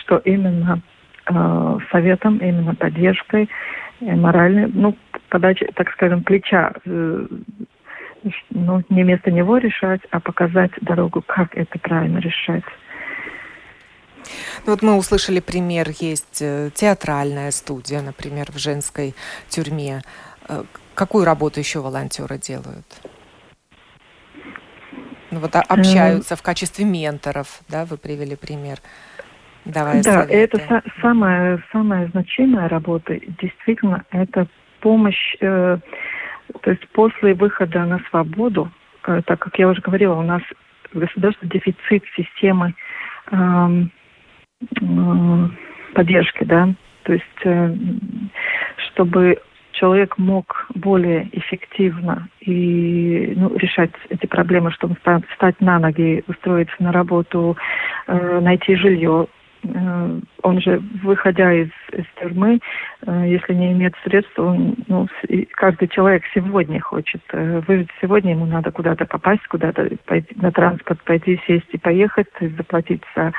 что 0.00 0.18
именно 0.18 0.80
э, 1.30 1.78
советом, 1.90 2.38
именно 2.38 2.74
поддержкой 2.74 3.48
моральный, 4.00 4.66
ну, 4.72 4.96
подать, 5.30 5.62
так 5.74 5.90
скажем, 5.92 6.22
плеча, 6.22 6.72
э, 6.84 7.26
ну, 8.50 8.82
не 8.88 9.04
вместо 9.04 9.30
него 9.30 9.58
решать, 9.58 10.00
а 10.10 10.20
показать 10.20 10.72
дорогу, 10.80 11.22
как 11.26 11.56
это 11.56 11.78
правильно 11.78 12.18
решать. 12.18 12.64
Ну, 14.66 14.72
вот 14.72 14.82
мы 14.82 14.96
услышали 14.96 15.40
пример, 15.40 15.88
есть 15.98 16.40
э, 16.40 16.70
театральная 16.74 17.50
студия, 17.50 18.00
например, 18.00 18.50
в 18.52 18.58
женской 18.58 19.14
тюрьме. 19.48 20.02
Э, 20.48 20.64
какую 20.94 21.24
работу 21.24 21.60
еще 21.60 21.80
волонтеры 21.80 22.38
делают? 22.38 22.86
Ну, 25.30 25.40
вот 25.40 25.56
общаются 25.56 26.36
в 26.36 26.42
качестве 26.42 26.84
менторов, 26.84 27.60
да, 27.68 27.84
вы 27.84 27.96
привели 27.96 28.36
пример. 28.36 28.78
Давай 29.64 30.02
да, 30.02 30.22
советы. 30.22 30.58
это 30.58 30.82
самая, 31.00 31.62
самая 31.72 32.08
значимая 32.08 32.68
работа. 32.68 33.18
Действительно, 33.40 34.04
это 34.10 34.46
помощь, 34.80 35.34
э, 35.40 35.78
то 36.60 36.70
есть 36.70 36.86
после 36.90 37.34
выхода 37.34 37.84
на 37.84 37.98
свободу, 38.10 38.70
э, 39.06 39.22
так 39.26 39.40
как 39.40 39.58
я 39.58 39.68
уже 39.68 39.80
говорила, 39.80 40.14
у 40.14 40.22
нас 40.22 40.42
в 40.92 40.98
государстве 40.98 41.48
дефицит 41.48 42.04
системы 42.14 42.74
э, 43.32 43.68
поддержки, 45.94 46.44
да, 46.44 46.74
то 47.04 47.12
есть 47.12 47.24
э, 47.44 47.74
чтобы 48.88 49.38
человек 49.72 50.18
мог 50.18 50.66
более 50.74 51.28
эффективно 51.32 52.28
и 52.40 53.32
ну, 53.36 53.56
решать 53.56 53.90
эти 54.08 54.26
проблемы, 54.26 54.70
чтобы 54.72 54.96
встать 54.96 55.60
на 55.60 55.78
ноги, 55.78 56.22
устроиться 56.28 56.76
на 56.78 56.92
работу, 56.92 57.56
э, 58.06 58.40
найти 58.40 58.76
жилье, 58.76 59.26
Э, 59.26 59.43
он 60.42 60.60
же, 60.60 60.80
выходя 61.02 61.52
из, 61.52 61.70
из 61.92 62.04
тюрьмы, 62.20 62.60
э, 63.06 63.24
если 63.26 63.54
не 63.54 63.72
имеет 63.72 63.94
средств, 64.04 64.38
он, 64.38 64.76
ну, 64.88 65.06
каждый 65.52 65.88
человек 65.88 66.22
сегодня 66.34 66.80
хочет 66.80 67.22
э, 67.32 67.60
выжить. 67.66 67.88
Сегодня 68.00 68.32
ему 68.32 68.46
надо 68.46 68.70
куда-то 68.70 69.06
попасть, 69.06 69.46
куда-то 69.48 69.88
пойти, 70.06 70.34
на 70.36 70.52
транспорт 70.52 71.02
пойти, 71.04 71.40
сесть 71.46 71.68
и 71.70 71.78
поехать, 71.78 72.28
заплатить 72.40 73.02
за, 73.16 73.32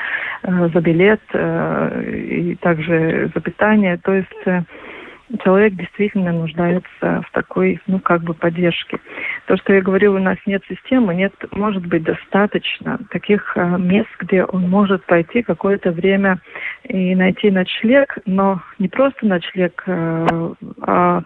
за 0.44 0.82
билет 0.82 1.22
и 1.34 2.58
также 2.62 3.32
за 3.34 3.42
питание. 3.42 3.98
То 3.98 4.14
есть 4.14 4.66
человек 5.44 5.74
действительно 5.74 6.32
нуждается 6.32 7.22
в 7.22 7.32
такой, 7.32 7.80
ну, 7.88 8.00
как 8.00 8.22
бы 8.24 8.34
поддержке. 8.34 9.00
То, 9.48 9.58
что 9.58 9.74
я 9.74 9.82
говорю, 9.82 10.14
у 10.14 10.20
нас 10.20 10.38
нет 10.46 10.64
системы, 10.70 11.16
нет, 11.16 11.34
может 11.52 11.86
быть, 11.86 12.04
достаточно 12.04 13.00
таких 13.10 13.54
э, 13.56 13.78
мест, 13.78 14.10
где 14.20 14.44
он 14.44 14.70
может 14.70 15.06
пойти 15.06 15.42
какое-то 15.42 15.92
время 15.92 16.40
и 16.84 17.16
найти 17.16 17.50
ночлег, 17.50 18.18
но 18.26 18.62
не 18.80 18.88
просто 18.88 19.26
ночлег, 19.26 19.84
э, 19.88 20.54
а 20.82 21.24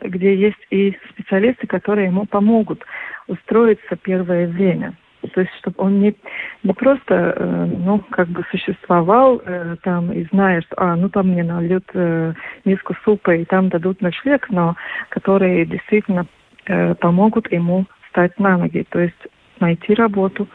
где 0.00 0.34
есть 0.34 0.66
и 0.70 0.96
специалисты, 1.10 1.66
которые 1.66 2.06
ему 2.06 2.26
помогут 2.26 2.84
устроиться 3.26 3.96
первое 3.96 4.46
время. 4.46 4.94
То 5.34 5.40
есть, 5.40 5.52
чтобы 5.58 5.76
он 5.78 6.00
не, 6.00 6.14
не 6.62 6.72
просто, 6.72 7.34
э, 7.36 7.66
ну, 7.66 7.98
как 8.10 8.28
бы 8.28 8.44
существовал 8.50 9.40
э, 9.44 9.76
там 9.82 10.12
и 10.12 10.24
что, 10.24 10.74
а, 10.76 10.96
ну, 10.96 11.08
там 11.08 11.28
мне 11.28 11.44
нальют 11.44 11.84
э, 11.94 12.32
миску 12.64 12.94
супа 13.04 13.34
и 13.34 13.44
там 13.44 13.68
дадут 13.68 14.00
ночлег, 14.00 14.48
но 14.50 14.76
которые 15.10 15.66
действительно 15.66 16.26
э, 16.66 16.94
помогут 16.94 17.52
ему 17.52 17.86
встать 18.06 18.38
на 18.38 18.56
ноги, 18.56 18.86
то 18.88 18.98
есть 18.98 19.26
найти 19.60 19.94
работу. 19.94 20.48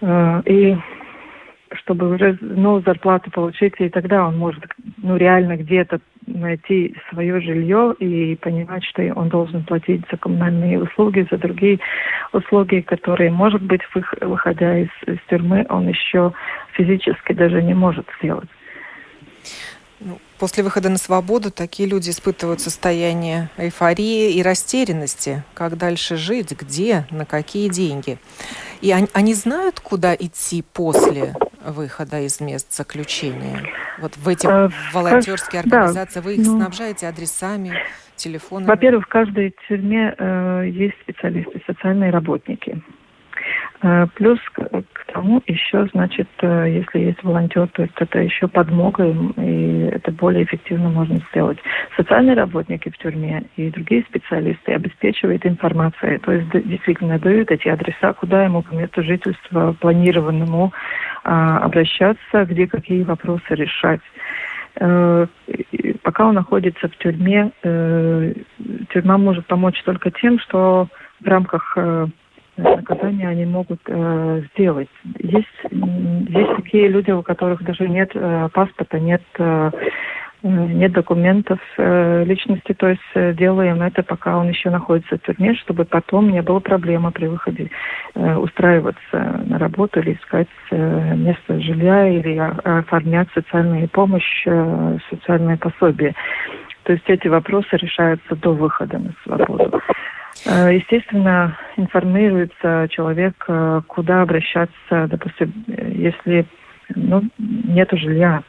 Э, 0.00 0.42
и 0.46 0.76
чтобы 1.72 2.12
уже 2.14 2.36
ну, 2.40 2.80
зарплату 2.80 3.30
получить, 3.30 3.74
и 3.78 3.88
тогда 3.88 4.26
он 4.26 4.38
может 4.38 4.64
ну, 4.98 5.16
реально 5.16 5.56
где-то 5.56 6.00
найти 6.30 6.94
свое 7.10 7.40
жилье 7.40 7.94
и 7.98 8.36
понимать, 8.36 8.84
что 8.84 9.02
он 9.14 9.28
должен 9.28 9.64
платить 9.64 10.02
за 10.10 10.16
коммунальные 10.16 10.82
услуги, 10.82 11.26
за 11.30 11.38
другие 11.38 11.78
услуги, 12.32 12.80
которые, 12.80 13.30
может 13.30 13.62
быть, 13.62 13.80
выходя 14.20 14.78
из, 14.78 14.88
из 15.06 15.18
тюрьмы, 15.28 15.66
он 15.68 15.88
еще 15.88 16.32
физически 16.72 17.32
даже 17.32 17.62
не 17.62 17.74
может 17.74 18.06
сделать. 18.18 18.48
Ну, 20.00 20.18
после 20.38 20.64
выхода 20.64 20.88
на 20.88 20.96
свободу 20.96 21.50
такие 21.50 21.86
люди 21.86 22.08
испытывают 22.08 22.60
состояние 22.60 23.50
эйфории 23.58 24.32
и 24.32 24.42
растерянности. 24.42 25.42
Как 25.52 25.76
дальше 25.76 26.16
жить, 26.16 26.52
где, 26.58 27.04
на 27.10 27.26
какие 27.26 27.68
деньги. 27.68 28.16
И 28.80 28.92
они, 28.92 29.08
они 29.12 29.34
знают, 29.34 29.80
куда 29.80 30.14
идти 30.14 30.64
после 30.72 31.34
выхода 31.64 32.20
из 32.20 32.40
мест 32.40 32.72
заключения? 32.72 33.62
Вот 33.98 34.16
в 34.16 34.28
эти 34.28 34.46
а, 34.46 34.70
волонтерские 34.92 35.60
организации 35.60 36.20
да, 36.20 36.24
вы 36.24 36.34
их 36.34 36.46
ну, 36.46 36.56
снабжаете 36.56 37.06
адресами, 37.06 37.72
телефонами? 38.16 38.68
Во-первых, 38.68 39.04
в 39.04 39.08
каждой 39.08 39.54
тюрьме 39.68 40.14
э, 40.16 40.64
есть 40.68 40.98
специалисты, 41.02 41.60
социальные 41.66 42.10
работники. 42.10 42.82
Э, 43.82 44.06
плюс 44.14 44.38
к, 44.52 44.84
тому 45.12 45.42
еще, 45.46 45.86
значит, 45.92 46.28
э, 46.42 46.66
если 46.68 46.98
есть 46.98 47.22
волонтер, 47.22 47.66
то 47.68 47.82
есть 47.82 47.94
это 47.98 48.18
еще 48.18 48.46
подмога, 48.46 49.14
и 49.38 49.90
это 49.92 50.12
более 50.12 50.44
эффективно 50.44 50.90
можно 50.90 51.18
сделать. 51.30 51.58
Социальные 51.96 52.36
работники 52.36 52.90
в 52.90 52.98
тюрьме 52.98 53.44
и 53.56 53.70
другие 53.70 54.02
специалисты 54.02 54.72
обеспечивают 54.72 55.46
информацией, 55.46 56.18
то 56.18 56.32
есть 56.32 56.50
действительно 56.50 57.18
дают 57.18 57.50
эти 57.50 57.68
адреса, 57.68 58.12
куда 58.12 58.44
ему 58.44 58.62
по 58.62 58.74
месту 58.74 59.02
жительства 59.02 59.74
планированному 59.80 60.72
а, 61.24 61.58
обращаться, 61.58 62.44
где 62.44 62.66
какие 62.66 63.02
вопросы 63.02 63.54
решать 63.54 64.00
э, 64.76 65.26
пока 66.02 66.28
он 66.28 66.34
находится 66.34 66.88
в 66.88 66.96
тюрьме, 66.98 67.50
тюрьма 67.62 69.18
может 69.18 69.46
помочь 69.46 69.82
только 69.84 70.10
тем, 70.10 70.38
что 70.38 70.88
в 71.20 71.26
рамках 71.26 71.76
наказания 72.56 73.28
они 73.28 73.44
могут 73.46 73.80
э, 73.86 74.42
сделать. 74.52 74.88
Есть, 75.18 75.46
есть 75.70 76.56
такие 76.56 76.88
люди, 76.88 77.10
у 77.10 77.22
которых 77.22 77.62
даже 77.62 77.88
нет 77.88 78.10
э, 78.14 78.48
паспорта, 78.52 78.98
нет, 78.98 79.22
э, 79.38 79.70
нет 80.42 80.92
документов 80.92 81.58
э, 81.76 82.24
личности, 82.24 82.72
то 82.72 82.88
есть 82.88 83.00
э, 83.14 83.34
делаем 83.34 83.82
это, 83.82 84.02
пока 84.02 84.38
он 84.38 84.48
еще 84.48 84.70
находится 84.70 85.16
в 85.16 85.22
тюрьме, 85.22 85.54
чтобы 85.54 85.84
потом 85.84 86.30
не 86.30 86.42
было 86.42 86.60
проблемы 86.60 87.10
при 87.12 87.26
выходе 87.26 87.70
э, 88.14 88.36
устраиваться 88.36 89.42
на 89.46 89.58
работу 89.58 90.00
или 90.00 90.14
искать 90.14 90.48
э, 90.70 91.14
место 91.16 91.60
жилья 91.60 92.08
или 92.08 92.36
оформлять 92.36 93.28
социальную 93.34 93.88
помощь, 93.88 94.42
э, 94.46 94.98
социальное 95.10 95.56
пособие. 95.56 96.14
То 96.84 96.94
есть 96.94 97.04
эти 97.08 97.28
вопросы 97.28 97.76
решаются 97.76 98.34
до 98.36 98.52
выхода 98.52 98.98
на 98.98 99.12
свободу. 99.22 99.80
Э, 100.46 100.74
естественно, 100.74 101.56
информируется 101.76 102.88
человек, 102.90 103.44
э, 103.48 103.82
куда 103.86 104.22
обращаться, 104.22 105.06
допустим, 105.08 105.52
если 105.66 106.46
ну, 106.94 107.22
нет 107.38 107.88
жилья. 107.92 108.42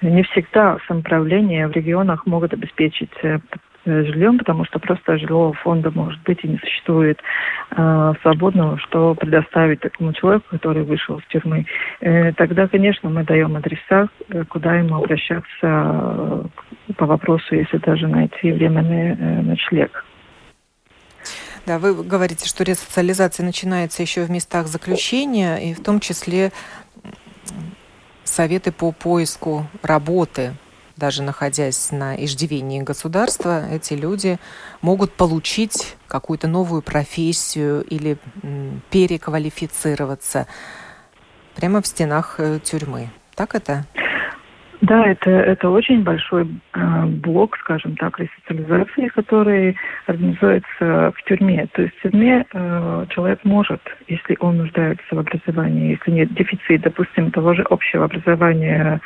Не 0.00 0.22
всегда 0.24 0.78
самоуправление 0.86 1.66
в 1.66 1.72
регионах 1.72 2.26
могут 2.26 2.52
обеспечить 2.52 3.10
э, 3.22 3.38
жильем, 3.84 4.38
потому 4.38 4.64
что 4.64 4.78
просто 4.78 5.18
жилого 5.18 5.52
фонда, 5.54 5.90
может 5.90 6.20
быть, 6.22 6.38
и 6.42 6.48
не 6.48 6.58
существует 6.58 7.20
э, 7.70 8.12
свободного, 8.22 8.78
что 8.78 9.14
предоставить 9.14 9.80
такому 9.80 10.12
человеку, 10.12 10.44
который 10.50 10.84
вышел 10.84 11.18
из 11.18 11.24
тюрьмы. 11.26 11.66
Э, 12.00 12.32
тогда, 12.32 12.68
конечно, 12.68 13.08
мы 13.08 13.24
даем 13.24 13.56
адреса, 13.56 14.08
куда 14.48 14.76
ему 14.76 14.96
обращаться 14.96 15.46
э, 15.62 16.44
по 16.96 17.06
вопросу, 17.06 17.54
если 17.54 17.78
даже 17.78 18.06
найти 18.06 18.52
временный 18.52 19.16
э, 19.18 19.42
ночлег. 19.42 20.04
Да, 21.68 21.78
вы 21.78 22.02
говорите, 22.02 22.48
что 22.48 22.64
ресоциализация 22.64 23.44
начинается 23.44 24.00
еще 24.00 24.22
в 24.24 24.30
местах 24.30 24.68
заключения, 24.68 25.58
и 25.58 25.74
в 25.74 25.82
том 25.82 26.00
числе 26.00 26.50
советы 28.24 28.72
по 28.72 28.90
поиску 28.90 29.66
работы. 29.82 30.56
Даже 30.96 31.22
находясь 31.22 31.90
на 31.90 32.16
иждивении 32.16 32.80
государства, 32.80 33.68
эти 33.70 33.92
люди 33.92 34.38
могут 34.80 35.12
получить 35.12 35.94
какую-то 36.06 36.48
новую 36.48 36.80
профессию 36.80 37.82
или 37.82 38.16
переквалифицироваться 38.88 40.46
прямо 41.54 41.82
в 41.82 41.86
стенах 41.86 42.36
э, 42.38 42.60
тюрьмы. 42.64 43.10
Так 43.34 43.54
это? 43.54 43.84
Да, 44.80 45.06
это, 45.06 45.30
это 45.30 45.70
очень 45.70 46.04
большой 46.04 46.46
э, 46.74 47.04
блок, 47.06 47.56
скажем 47.58 47.96
так, 47.96 48.18
ресоциализации, 48.20 49.08
который 49.08 49.76
организуется 50.06 51.12
в 51.16 51.22
тюрьме. 51.26 51.66
То 51.72 51.82
есть 51.82 51.94
в 51.96 52.02
тюрьме 52.02 52.46
э, 52.52 53.06
человек 53.10 53.40
может, 53.42 53.80
если 54.06 54.36
он 54.38 54.58
нуждается 54.58 55.04
в 55.10 55.18
образовании, 55.18 55.98
если 55.98 56.12
нет 56.12 56.32
дефицит, 56.34 56.82
допустим, 56.82 57.32
того 57.32 57.54
же 57.54 57.62
общего 57.70 58.04
образования 58.04 59.00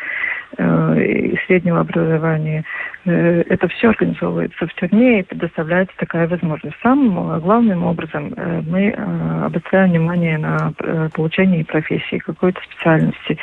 э, 0.59 1.03
и 1.05 1.39
среднего 1.47 1.81
образования, 1.81 2.65
э, 3.07 3.43
это 3.49 3.67
все 3.69 3.89
организовывается 3.91 4.67
в 4.67 4.75
тюрьме 4.75 5.21
и 5.21 5.23
предоставляется 5.23 5.97
такая 5.97 6.29
возможность. 6.29 6.77
Самым 6.83 7.41
главным 7.41 7.85
образом 7.85 8.35
э, 8.37 8.61
мы 8.69 8.91
э, 8.91 9.45
обращаем 9.47 9.91
внимание 9.91 10.37
на 10.37 10.75
э, 10.79 11.09
получение 11.15 11.65
профессии, 11.65 12.19
какой-то 12.19 12.61
специальности. 12.63 13.39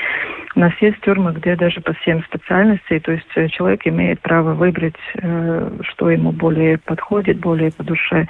У 0.55 0.59
нас 0.59 0.73
есть 0.81 0.99
тюрьмы, 1.01 1.33
где 1.33 1.55
даже 1.55 1.81
по 1.81 1.93
семь 2.19 2.23
специальностей, 2.25 2.99
то 2.99 3.11
есть 3.11 3.27
э, 3.35 3.47
человек 3.49 3.85
имеет 3.85 4.19
право 4.21 4.53
выбрать, 4.53 4.95
э, 5.15 5.71
что 5.83 6.09
ему 6.09 6.31
более 6.31 6.77
подходит, 6.77 7.39
более 7.39 7.71
по 7.71 7.83
душе. 7.83 8.27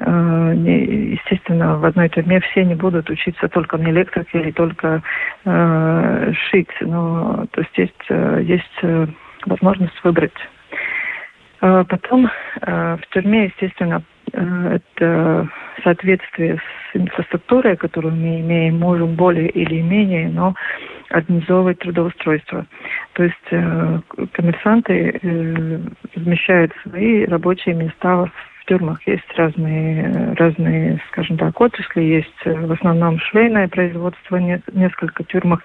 Э, 0.00 0.52
естественно, 0.56 1.76
в 1.78 1.84
одной 1.84 2.08
тюрьме 2.08 2.40
все 2.40 2.64
не 2.64 2.74
будут 2.74 3.10
учиться 3.10 3.48
только 3.48 3.78
на 3.78 3.90
электрике 3.90 4.40
или 4.40 4.50
только 4.50 5.02
шить, 5.44 6.70
но 6.80 7.46
то 7.50 7.60
есть 7.60 7.76
есть, 7.76 8.48
есть 8.48 9.10
возможность 9.46 10.02
выбрать. 10.02 10.32
Потом 11.60 12.30
в 12.60 13.00
тюрьме, 13.10 13.44
естественно, 13.44 14.02
это 14.34 15.48
соответствие 15.82 16.58
с 16.58 16.96
инфраструктурой, 16.96 17.76
которую 17.76 18.14
мы 18.14 18.40
имеем, 18.40 18.78
можем 18.78 19.14
более 19.14 19.48
или 19.48 19.80
менее, 19.80 20.28
но 20.28 20.54
организовывать 21.10 21.78
трудоустройство. 21.78 22.66
То 23.12 23.24
есть 23.24 23.36
э, 23.50 24.00
коммерсанты 24.32 25.18
э, 25.22 25.80
размещают 26.14 26.72
свои 26.82 27.24
рабочие 27.24 27.74
места 27.74 28.26
в 28.26 28.66
тюрьмах. 28.66 29.06
Есть 29.06 29.30
разные, 29.36 30.34
разные, 30.36 31.00
скажем 31.08 31.36
так, 31.36 31.60
отрасли. 31.60 32.00
Есть 32.00 32.40
э, 32.44 32.54
в 32.54 32.72
основном 32.72 33.18
швейное 33.18 33.68
производство, 33.68 34.36
не, 34.36 34.60
несколько 34.72 35.24
тюрьмах. 35.24 35.60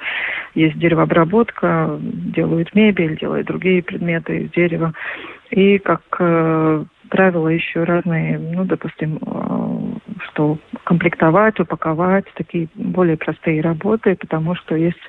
Есть 0.54 0.78
деревообработка, 0.78 1.98
делают 2.00 2.76
мебель, 2.76 3.18
делают 3.18 3.48
другие 3.48 3.82
предметы 3.82 4.40
из 4.40 4.52
дерева. 4.52 4.94
И 5.52 5.80
как 5.80 6.02
э, 6.20 6.84
правило 7.10 7.48
еще 7.48 7.84
разные, 7.84 8.40
ну, 8.40 8.66
допустим, 8.66 9.20
э, 9.22 10.14
что 10.30 10.58
комплектовать, 10.84 11.60
упаковать, 11.60 12.26
такие 12.36 12.68
более 12.76 13.18
простые 13.18 13.62
работы, 13.62 14.16
потому 14.16 14.56
что 14.56 14.76
есть 14.76 15.00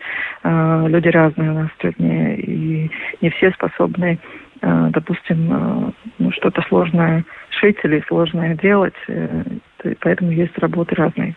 э, 0.42 0.84
люди 0.88 1.08
разные 1.08 1.50
у 1.50 1.54
нас 1.54 1.70
тюрьме, 1.78 2.36
и 2.36 2.90
не 3.20 3.30
все 3.30 3.50
способны, 3.52 4.18
э, 4.62 4.88
допустим, 4.92 5.94
ну, 6.18 6.32
что-то 6.32 6.62
сложное 6.62 7.24
шить 7.50 7.78
или 7.84 8.02
сложное 8.08 8.54
делать, 8.56 8.94
поэтому 10.00 10.30
есть 10.30 10.56
работы 10.58 10.94
разные. 10.94 11.34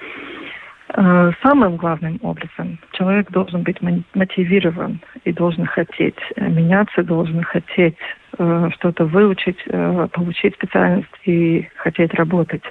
Самым 0.95 1.77
главным 1.77 2.19
образом 2.21 2.77
человек 2.91 3.31
должен 3.31 3.63
быть 3.63 3.81
мотивирован 4.13 4.99
и 5.23 5.33
должен 5.33 5.65
хотеть 5.65 6.17
меняться, 6.37 7.03
должен 7.03 7.41
хотеть 7.43 7.97
э, 8.37 8.69
что-то 8.73 9.05
выучить, 9.05 9.57
э, 9.65 10.07
получить 10.11 10.53
специальность 10.53 11.09
и 11.25 11.67
хотеть 11.77 12.13
работать. 12.13 12.63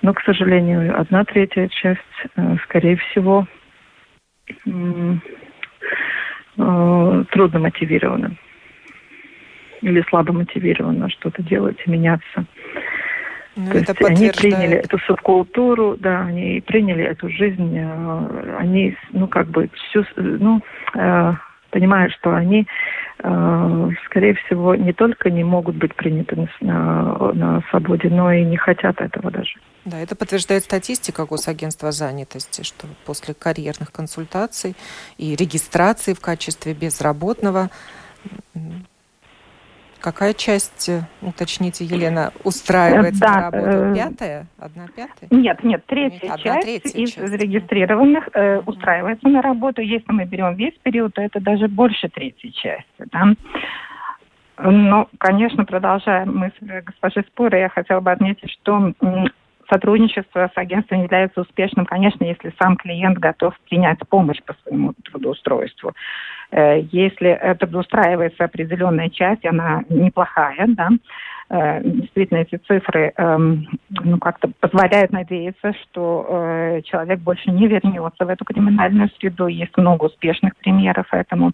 Но, 0.00 0.14
к 0.14 0.22
сожалению, 0.22 0.98
одна 0.98 1.24
третья 1.24 1.68
часть, 1.68 2.00
скорее 2.64 2.96
всего, 2.96 3.46
трудно 6.54 7.58
мотивирована 7.58 8.36
или 9.82 10.04
слабо 10.08 10.32
мотивирована 10.32 11.10
что-то 11.10 11.42
делать 11.42 11.76
и 11.86 11.90
меняться. 11.90 12.46
Ну, 13.56 13.72
То 13.72 13.78
это 13.78 13.92
есть 13.98 14.02
они 14.02 14.30
приняли 14.30 14.76
эту 14.76 14.98
субкультуру, 15.00 15.96
да, 15.98 16.22
они 16.22 16.62
приняли 16.66 17.04
эту 17.04 17.28
жизнь, 17.28 17.76
э, 17.76 18.56
они, 18.58 18.96
ну, 19.10 19.26
как 19.26 19.48
бы, 19.48 19.68
всю, 19.74 20.04
ну, 20.16 20.62
э, 20.94 21.32
понимают, 21.70 22.12
что 22.14 22.34
они, 22.34 22.66
э, 23.22 23.88
скорее 24.06 24.34
всего, 24.34 24.74
не 24.74 24.92
только 24.92 25.30
не 25.30 25.42
могут 25.42 25.76
быть 25.76 25.94
приняты 25.94 26.48
на, 26.60 27.32
на 27.32 27.62
свободе, 27.70 28.08
но 28.08 28.32
и 28.32 28.44
не 28.44 28.56
хотят 28.56 29.00
этого 29.00 29.30
даже. 29.30 29.58
Да, 29.84 29.98
это 29.98 30.14
подтверждает 30.14 30.64
статистика 30.64 31.26
госагентства 31.26 31.90
занятости, 31.90 32.62
что 32.62 32.86
после 33.04 33.34
карьерных 33.34 33.90
консультаций 33.90 34.76
и 35.18 35.34
регистрации 35.34 36.12
в 36.12 36.20
качестве 36.20 36.74
безработного 36.74 37.70
Какая 40.00 40.32
часть, 40.32 40.88
э, 40.88 41.02
уточните, 41.20 41.84
Елена, 41.84 42.32
устраивается 42.42 43.20
да, 43.20 43.34
на 43.34 43.50
работу? 43.50 43.76
Э, 43.76 43.94
пятая? 43.94 44.46
Одна 44.58 44.86
пятая? 44.88 45.28
Нет, 45.30 45.62
нет, 45.62 45.84
третья 45.86 46.28
нет, 46.28 46.40
часть 46.40 46.62
третья 46.62 46.98
из 46.98 47.12
часть. 47.12 47.28
зарегистрированных 47.28 48.28
э, 48.32 48.62
устраивается 48.64 49.28
на 49.28 49.42
работу. 49.42 49.82
Если 49.82 50.10
мы 50.10 50.24
берем 50.24 50.54
весь 50.54 50.74
период, 50.82 51.14
то 51.14 51.22
это 51.22 51.38
даже 51.40 51.68
больше 51.68 52.08
третьей 52.08 52.52
части. 52.52 53.04
Да? 53.12 53.34
Но, 54.62 55.08
конечно, 55.18 55.64
продолжая 55.64 56.24
мысль 56.24 56.82
госпожи 56.84 57.22
Споры, 57.28 57.58
я 57.58 57.68
хотела 57.68 58.00
бы 58.00 58.10
отметить, 58.10 58.50
что 58.50 58.92
сотрудничество 59.70 60.50
с 60.54 60.58
агентством 60.58 61.02
является 61.02 61.42
успешным, 61.42 61.86
конечно, 61.86 62.24
если 62.24 62.52
сам 62.60 62.76
клиент 62.76 63.18
готов 63.18 63.54
принять 63.68 63.98
помощь 64.08 64.42
по 64.44 64.54
своему 64.62 64.94
трудоустройству. 65.04 65.92
Э, 66.50 66.80
если 66.90 67.28
это 67.28 67.66
устраивается 67.78 68.44
определенная 68.44 69.08
часть, 69.08 69.44
она 69.46 69.84
неплохая, 69.88 70.66
да, 70.68 70.88
э, 71.50 71.80
действительно 71.84 72.38
эти 72.38 72.56
цифры 72.56 73.12
эм, 73.16 73.66
ну, 73.90 74.18
как-то 74.18 74.50
позволяют 74.60 75.12
надеяться, 75.12 75.72
что 75.82 76.26
э, 76.28 76.82
человек 76.82 77.20
больше 77.20 77.50
не 77.50 77.68
вернется 77.68 78.24
в 78.24 78.28
эту 78.28 78.44
криминальную 78.44 79.10
среду. 79.18 79.46
Есть 79.46 79.76
много 79.76 80.06
успешных 80.06 80.56
примеров 80.56 81.06
этому 81.12 81.52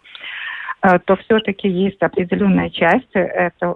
то 1.05 1.16
все-таки 1.16 1.68
есть 1.68 2.03
определенная 2.03 2.70
часть, 2.70 3.11
это, 3.12 3.75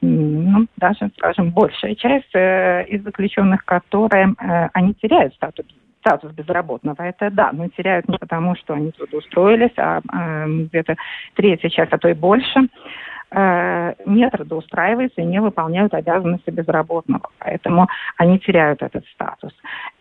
ну, 0.00 0.66
даже, 0.76 1.10
скажем, 1.16 1.50
большая 1.50 1.94
часть 1.94 2.34
из 2.34 3.02
заключенных, 3.02 3.64
которые, 3.64 4.34
они 4.72 4.94
теряют 4.94 5.34
статус 5.34 5.66
статус 6.00 6.32
безработного, 6.32 7.02
это 7.02 7.30
да, 7.30 7.50
но 7.52 7.68
теряют 7.68 8.08
не 8.08 8.18
потому, 8.18 8.56
что 8.56 8.74
они 8.74 8.92
трудоустроились, 8.92 9.72
а 9.76 10.00
э, 10.00 10.46
где-то 10.46 10.96
третья 11.34 11.68
часть, 11.68 11.92
а 11.92 11.98
то 11.98 12.08
и 12.08 12.14
больше, 12.14 12.68
э, 13.30 13.94
не 14.06 14.28
трудоустраиваются 14.30 15.20
и 15.20 15.24
не 15.24 15.40
выполняют 15.40 15.94
обязанности 15.94 16.50
безработного. 16.50 17.28
Поэтому 17.38 17.88
они 18.16 18.38
теряют 18.38 18.82
этот 18.82 19.06
статус. 19.08 19.52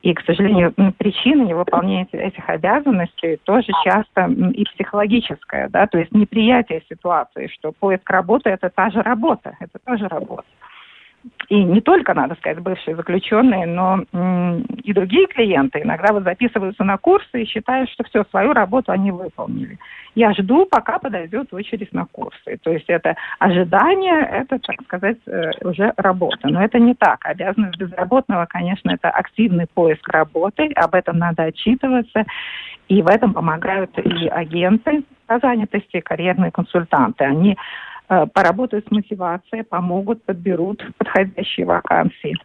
И, 0.02 0.14
к 0.14 0.22
сожалению, 0.22 0.74
причина 0.98 1.44
невыполнения 1.44 2.08
этих 2.12 2.48
обязанностей 2.50 3.40
тоже 3.44 3.72
часто 3.84 4.28
и 4.54 4.64
психологическая, 4.66 5.70
да, 5.70 5.88
то 5.88 5.98
есть 5.98 6.14
неприятие 6.14 6.84
ситуации, 6.90 7.48
что 7.48 7.72
поиск 7.72 8.10
работы– 8.10 8.50
это 8.52 8.70
та 8.70 8.90
же 8.90 9.02
работа, 9.02 9.56
это 9.60 9.80
тоже 9.86 10.08
работа 10.08 10.46
и 11.50 11.64
не 11.64 11.82
только, 11.82 12.14
надо 12.14 12.36
сказать, 12.36 12.60
бывшие 12.60 12.96
заключенные, 12.96 13.66
но 13.66 14.04
и 14.84 14.94
другие 14.94 15.28
клиенты 15.28 15.82
иногда 15.82 16.12
вот 16.12 16.24
записываются 16.24 16.84
на 16.84 16.98
курсы 16.98 17.42
и 17.42 17.46
считают, 17.46 17.90
что 17.90 18.04
все, 18.04 18.26
свою 18.30 18.54
работу 18.54 18.92
они 18.92 19.12
выполнили. 19.12 19.78
Я 20.16 20.34
жду, 20.34 20.66
пока 20.66 21.00
подойдет 21.00 21.54
очередь 21.54 21.94
на 21.94 22.06
курсы. 22.06 22.58
То 22.64 22.72
есть 22.72 22.86
это 22.88 23.16
ожидание, 23.40 24.28
это, 24.30 24.60
так 24.60 24.82
сказать, 24.84 25.18
э, 25.26 25.52
уже 25.62 25.94
работа. 25.96 26.50
Но 26.50 26.62
это 26.62 26.80
не 26.80 26.96
так. 26.96 27.26
Обязанность 27.26 27.78
безработного, 27.78 28.46
конечно, 28.50 28.90
это 28.90 29.10
активный 29.10 29.68
поиск 29.74 30.08
работы, 30.10 30.72
об 30.76 30.96
этом 30.96 31.18
надо 31.18 31.44
отчитываться. 31.44 32.26
И 32.90 33.02
в 33.02 33.08
этом 33.08 33.34
помогают 33.34 33.98
и 34.00 34.28
агенты 34.28 35.04
по 35.28 35.40
занятости, 35.40 36.00
карьерные 36.00 36.52
консультанты. 36.52 37.26
Они 37.26 37.58
поработают 38.08 38.88
с 38.88 38.92
мотивацией, 38.92 39.64
помогут, 39.64 40.24
подберут 40.24 40.84
подходящие 40.98 41.66
вакансии. 41.66 42.36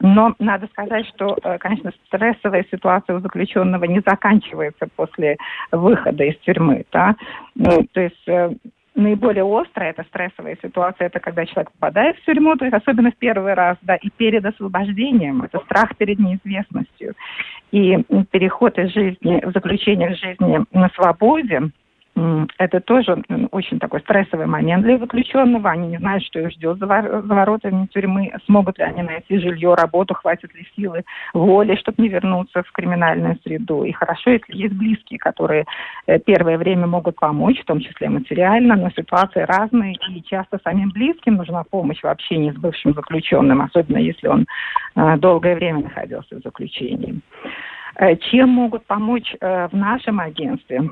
Но 0.00 0.34
надо 0.38 0.68
сказать, 0.68 1.06
что, 1.08 1.36
э, 1.42 1.58
конечно, 1.58 1.92
стрессовая 2.06 2.64
ситуация 2.70 3.16
у 3.16 3.20
заключенного 3.20 3.84
не 3.84 4.00
заканчивается 4.06 4.86
после 4.94 5.36
выхода 5.72 6.24
из 6.24 6.36
тюрьмы. 6.38 6.84
Да? 6.92 7.16
Ну, 7.56 7.84
то 7.92 8.00
есть 8.00 8.28
э, 8.28 8.50
наиболее 8.94 9.44
острая 9.44 9.90
эта 9.90 10.04
стрессовая 10.04 10.56
ситуация, 10.62 11.06
это 11.06 11.18
когда 11.18 11.46
человек 11.46 11.72
попадает 11.72 12.16
в 12.16 12.24
тюрьму, 12.24 12.56
то 12.56 12.64
есть 12.64 12.76
особенно 12.76 13.10
в 13.10 13.16
первый 13.16 13.54
раз, 13.54 13.76
да, 13.82 13.96
и 13.96 14.08
перед 14.10 14.44
освобождением, 14.44 15.42
это 15.42 15.58
страх 15.60 15.96
перед 15.96 16.18
неизвестностью. 16.18 17.14
И 17.72 17.96
переход 18.30 18.78
из 18.78 18.92
жизни, 18.92 19.44
в 19.44 19.52
заключение 19.52 20.10
в 20.10 20.18
жизни 20.18 20.64
на 20.72 20.88
свободе, 20.90 21.70
это 22.58 22.80
тоже 22.80 23.22
очень 23.50 23.78
такой 23.78 24.00
стрессовый 24.00 24.46
момент 24.46 24.84
для 24.84 24.98
заключенного. 24.98 25.70
Они 25.70 25.88
не 25.88 25.98
знают, 25.98 26.24
что 26.24 26.40
их 26.40 26.50
ждет 26.52 26.78
за, 26.78 26.86
воротами 26.86 27.86
тюрьмы, 27.86 28.32
смогут 28.46 28.78
ли 28.78 28.84
они 28.84 29.02
найти 29.02 29.38
жилье, 29.38 29.74
работу, 29.74 30.14
хватит 30.14 30.54
ли 30.54 30.66
силы, 30.74 31.04
воли, 31.34 31.76
чтобы 31.76 32.02
не 32.02 32.08
вернуться 32.08 32.62
в 32.62 32.72
криминальную 32.72 33.38
среду. 33.44 33.84
И 33.84 33.92
хорошо, 33.92 34.30
если 34.30 34.56
есть 34.56 34.74
близкие, 34.74 35.18
которые 35.18 35.64
э, 36.06 36.18
первое 36.18 36.58
время 36.58 36.86
могут 36.86 37.16
помочь, 37.16 37.60
в 37.60 37.66
том 37.66 37.80
числе 37.80 38.08
материально, 38.08 38.76
но 38.76 38.90
ситуации 38.90 39.40
разные, 39.40 39.94
и 40.10 40.22
часто 40.22 40.58
самим 40.64 40.90
близким 40.90 41.36
нужна 41.36 41.64
помощь 41.64 42.00
в 42.00 42.06
общении 42.06 42.50
с 42.50 42.56
бывшим 42.56 42.94
заключенным, 42.94 43.62
особенно 43.62 43.98
если 43.98 44.28
он 44.28 44.46
э, 44.96 45.16
долгое 45.18 45.54
время 45.54 45.82
находился 45.82 46.36
в 46.36 46.42
заключении. 46.42 47.20
Э, 47.96 48.16
чем 48.16 48.48
могут 48.50 48.86
помочь 48.86 49.34
в 49.40 49.70
нашем 49.72 50.20
агентстве? 50.20 50.90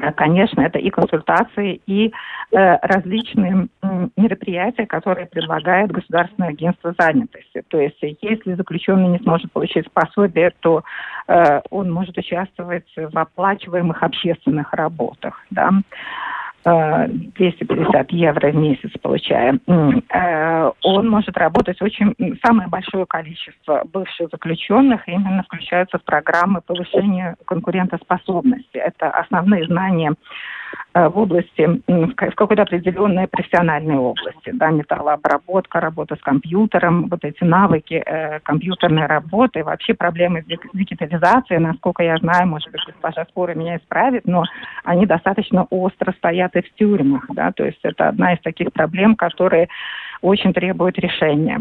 Э, 0.00 0.12
конечно, 0.12 0.60
это 0.60 0.78
и 0.78 0.90
консультации, 0.90 1.80
и 1.86 2.08
э, 2.08 2.76
различные 2.82 3.68
э, 3.82 4.08
мероприятия, 4.16 4.86
которые 4.86 5.26
предлагает 5.26 5.90
Государственное 5.90 6.50
агентство 6.50 6.94
занятости. 6.98 7.62
То 7.68 7.78
есть, 7.78 7.98
если 8.20 8.54
заключенный 8.54 9.08
не 9.08 9.18
сможет 9.18 9.50
получить 9.52 9.90
пособие, 9.92 10.52
то 10.60 10.82
э, 11.28 11.60
он 11.70 11.90
может 11.92 12.16
участвовать 12.18 12.90
в 12.96 13.16
оплачиваемых 13.16 14.02
общественных 14.02 14.72
работах. 14.72 15.42
Да? 15.50 15.70
250 16.66 18.10
евро 18.10 18.50
в 18.50 18.56
месяц 18.56 18.90
получая, 19.00 19.58
э, 19.68 20.70
он 20.82 21.08
может 21.08 21.36
работать 21.36 21.80
очень... 21.80 22.12
Самое 22.44 22.68
большое 22.68 23.06
количество 23.06 23.82
бывших 23.92 24.30
заключенных 24.32 25.06
именно 25.06 25.44
включаются 25.44 25.98
в 25.98 26.02
программы 26.02 26.60
повышения 26.62 27.36
конкурентоспособности. 27.46 28.78
Это 28.78 29.10
основные 29.10 29.64
знания 29.66 30.14
Э, 30.14 30.55
в 30.94 31.18
области, 31.18 31.82
в 31.86 32.14
какой-то 32.14 32.62
определенной 32.62 33.28
профессиональной 33.28 33.96
области, 33.96 34.50
да, 34.52 34.70
металлообработка, 34.70 35.80
работа 35.80 36.16
с 36.16 36.20
компьютером, 36.20 37.08
вот 37.08 37.22
эти 37.22 37.44
навыки 37.44 38.02
э, 38.04 38.40
компьютерной 38.40 39.06
работы, 39.06 39.62
вообще 39.62 39.94
проблемы 39.94 40.42
с 40.42 40.46
дигитализацией, 40.46 41.60
насколько 41.60 42.02
я 42.02 42.16
знаю, 42.16 42.48
может 42.48 42.70
быть, 42.72 42.80
госпожа 42.86 43.24
Спора 43.26 43.54
меня 43.54 43.76
исправит, 43.76 44.26
но 44.26 44.44
они 44.84 45.04
достаточно 45.06 45.66
остро 45.68 46.12
стоят 46.12 46.56
и 46.56 46.62
в 46.62 46.74
тюрьмах, 46.74 47.26
да, 47.28 47.52
то 47.52 47.64
есть 47.64 47.80
это 47.82 48.08
одна 48.08 48.32
из 48.32 48.40
таких 48.40 48.72
проблем, 48.72 49.16
которые 49.16 49.68
очень 50.22 50.54
требуют 50.54 50.98
решения. 50.98 51.60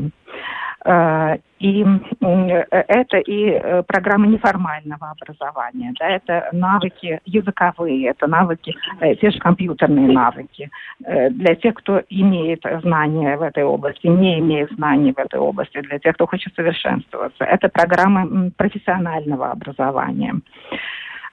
Э, 0.85 1.37
и 1.57 1.83
э, 1.83 2.63
это 2.69 3.17
и 3.17 3.49
э, 3.49 3.83
программы 3.83 4.27
неформального 4.27 5.11
образования, 5.11 5.93
да, 5.99 6.09
это 6.09 6.49
навыки 6.51 7.19
языковые, 7.25 8.09
это 8.09 8.27
навыки, 8.27 8.75
те 8.99 9.31
же 9.31 9.39
компьютерные 9.39 10.07
навыки. 10.07 10.69
Для 10.99 11.55
тех, 11.55 11.73
кто 11.75 12.01
имеет 12.09 12.63
знания 12.83 13.35
в 13.37 13.41
этой 13.41 13.63
области, 13.63 14.05
не 14.05 14.39
имеет 14.39 14.71
знаний 14.73 15.13
в 15.13 15.17
этой 15.17 15.39
области, 15.39 15.81
для 15.81 15.97
тех, 15.97 16.13
кто 16.15 16.27
хочет 16.27 16.53
совершенствоваться. 16.55 17.43
Это 17.43 17.69
программы 17.69 18.51
профессионального 18.55 19.51
образования. 19.51 20.35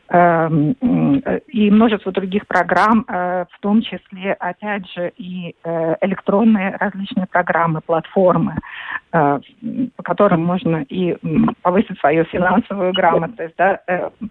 Эм, 0.08 0.72
и 1.48 1.70
множество 1.70 2.12
других 2.12 2.46
программ, 2.46 3.04
в 3.06 3.60
том 3.60 3.82
числе, 3.82 4.32
опять 4.34 4.88
же, 4.92 5.12
и 5.16 5.54
электронные 6.00 6.76
различные 6.76 7.26
программы, 7.26 7.80
платформы, 7.80 8.56
по 9.12 10.02
которым 10.02 10.44
можно 10.44 10.84
и 10.88 11.16
повысить 11.62 11.98
свою 12.00 12.24
финансовую 12.24 12.92
грамотность, 12.92 13.54
да, 13.58 13.80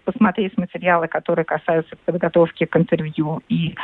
посмотреть 0.04 0.56
материалы, 0.58 1.08
которые 1.08 1.44
касаются 1.44 1.96
подготовки 2.04 2.64
к 2.64 2.76
интервью 2.76 3.40
и 3.48 3.74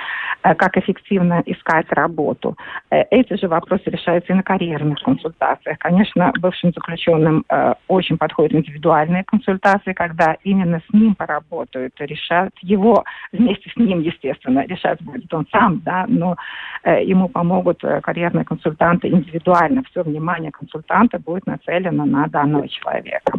как 0.43 0.77
эффективно 0.77 1.43
искать 1.47 1.87
работу. 1.91 2.57
Эти 2.91 3.35
же 3.35 3.49
вопросы 3.49 3.85
решаются 3.87 4.33
и 4.33 4.37
на 4.37 4.43
карьерных 4.43 5.01
консультациях. 5.03 5.79
Конечно, 5.79 6.33
бывшим 6.41 6.73
заключенным 6.73 7.45
очень 7.87 8.19
подходят 8.19 8.55
индивидуальные 8.55 9.25
консультации, 9.25 9.93
когда 9.93 10.37
именно 10.43 10.81
с 10.81 10.93
ним 10.93 11.15
поработают 11.15 11.89
это 11.99 12.05
решать 12.05 12.53
его 12.63 13.05
вместе 13.33 13.71
с 13.71 13.77
ним, 13.77 14.01
естественно, 14.01 14.65
решать 14.67 15.03
будет 15.03 15.33
он 15.33 15.47
сам, 15.51 15.81
да, 15.81 16.07
но 16.09 16.37
э, 16.85 17.05
ему 17.05 17.29
помогут 17.29 17.83
э, 17.85 18.01
карьерные 18.01 18.45
консультанты 18.45 19.09
индивидуально. 19.09 19.83
Все 19.91 20.03
внимание 20.03 20.53
консультанта 20.89 21.19
будет 21.19 21.47
нацелено 21.47 22.05
на 22.05 22.27
данного 22.27 22.69
человека. 22.69 23.33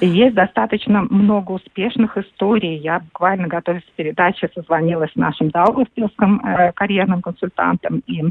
Есть 0.00 0.34
достаточно 0.34 1.02
много 1.02 1.52
успешных 1.52 2.16
историй. 2.16 2.76
Я 2.76 3.00
буквально, 3.00 3.48
готовясь 3.48 3.82
к 3.82 3.96
передаче, 3.96 4.48
созвонилась 4.54 5.12
с 5.12 5.16
нашим 5.16 5.50
Даугавпилским 5.50 6.40
э, 6.44 6.72
карьерным 6.72 7.22
консультантом, 7.22 8.02
и 8.06 8.22
э, 8.22 8.26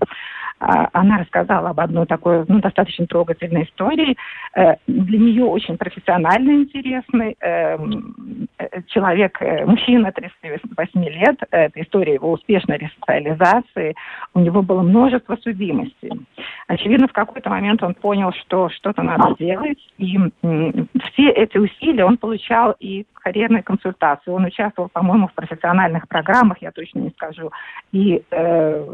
она 0.59 1.19
рассказала 1.19 1.69
об 1.69 1.79
одной 1.79 2.05
такой 2.05 2.45
ну, 2.47 2.59
достаточно 2.59 3.05
трогательной 3.07 3.63
истории. 3.63 4.15
Э, 4.55 4.75
для 4.87 5.19
нее 5.19 5.45
очень 5.45 5.77
профессионально 5.77 6.51
интересный 6.63 7.35
э, 7.39 7.77
э 8.59 8.81
человек, 8.87 9.41
э, 9.41 9.65
мужчина 9.65 10.11
38 10.11 11.03
лет. 11.05 11.37
Это 11.51 11.81
история 11.81 12.15
его 12.15 12.31
успешной 12.31 12.77
ресоциализации. 12.77 13.95
У 14.33 14.39
него 14.39 14.61
было 14.61 14.81
множество 14.81 15.37
судимостей. 15.43 16.11
Очевидно, 16.67 17.07
в 17.07 17.13
какой-то 17.13 17.49
момент 17.49 17.83
он 17.83 17.93
понял, 17.93 18.31
что 18.33 18.69
что-то 18.69 19.01
надо 19.03 19.35
делать, 19.39 19.79
и 19.97 20.17
э, 20.17 20.71
все 21.11 21.26
эти 21.29 21.57
усилия 21.57 22.05
он 22.05 22.17
получал 22.17 22.75
и 22.79 23.05
карьерной 23.27 23.61
консультации. 23.61 24.31
Он 24.31 24.45
участвовал, 24.45 24.89
по-моему, 24.89 25.27
в 25.27 25.33
профессиональных 25.33 26.07
программах, 26.07 26.57
я 26.61 26.71
точно 26.71 26.99
не 26.99 27.09
скажу, 27.09 27.51
и 27.91 28.23
э, 28.31 28.85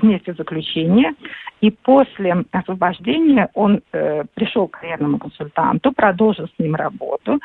вместе 0.00 0.34
заключения. 0.34 1.14
И 1.60 1.70
после 1.70 2.44
освобождения 2.52 3.48
он 3.54 3.82
э, 3.92 4.24
пришел 4.34 4.68
к 4.68 4.78
карьерному 4.78 5.18
консультанту, 5.18 5.92
продолжил 5.92 6.46
с 6.46 6.58
ним 6.58 6.76
работу. 6.76 7.40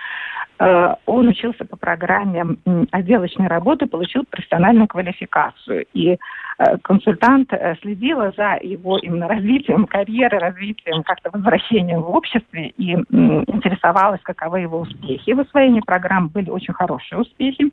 Э, 0.59 0.95
он 1.05 1.27
учился 1.27 1.65
по 1.65 1.77
программе 1.77 2.57
отделочной 2.91 3.47
работы, 3.47 3.87
получил 3.87 4.23
профессиональную 4.29 4.87
квалификацию. 4.87 5.85
И 5.93 6.11
э, 6.11 6.77
консультант 6.83 7.51
э, 7.53 7.75
следила 7.81 8.31
за 8.37 8.59
его 8.61 8.97
именно 8.99 9.27
развитием 9.35 9.85
карьеры, 9.85 10.37
развитием 10.39 11.03
как-то 11.03 11.31
возвращением 11.31 12.01
в 12.01 12.09
обществе 12.15 12.67
и 12.77 12.91
интересовалась, 12.93 14.21
каковы 14.35 14.61
его 14.61 14.79
успехи 14.79 15.31
в 15.31 15.39
освоении 15.39 15.81
программ. 15.81 16.27
Были 16.27 16.49
очень 16.49 16.73
хорошие 16.73 17.19
успехи. 17.19 17.71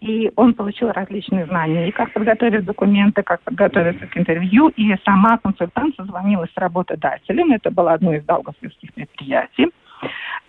И 0.00 0.30
он 0.36 0.54
получил 0.54 0.92
различные 0.92 1.44
знания, 1.46 1.88
и 1.88 1.90
как 1.90 2.12
подготовить 2.12 2.64
документы, 2.64 3.24
как 3.24 3.40
подготовиться 3.40 4.06
к 4.06 4.16
интервью. 4.16 4.68
И 4.76 4.94
сама 5.04 5.38
консультант 5.38 5.96
созвонилась 5.96 6.50
с 6.54 6.56
работодателем. 6.56 7.52
Это 7.52 7.72
было 7.72 7.92
одно 7.92 8.14
из 8.14 8.24
долгосветских 8.24 8.94
предприятий. 8.94 9.72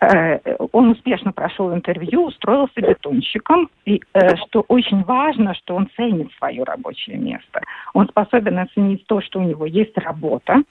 Э, 0.02 0.40
он 0.72 0.90
успешно 0.90 1.32
прошел 1.32 1.74
интервью, 1.74 2.26
устроился 2.26 2.82
бетонщиком, 2.82 3.70
и 3.86 4.02
э, 4.14 4.36
что 4.38 4.66
очень 4.68 5.04
важно, 5.04 5.54
что 5.54 5.76
он 5.76 5.90
ценит 5.96 6.32
свое 6.38 6.64
рабочее 6.64 7.18
место. 7.18 7.62
Он 7.94 8.08
способен 8.08 8.60
оценить 8.60 9.06
то, 9.06 9.22
что 9.22 9.40
у 9.40 9.44
него 9.44 9.66
есть 9.66 9.98
работа, 9.98 10.56
э, 10.58 10.62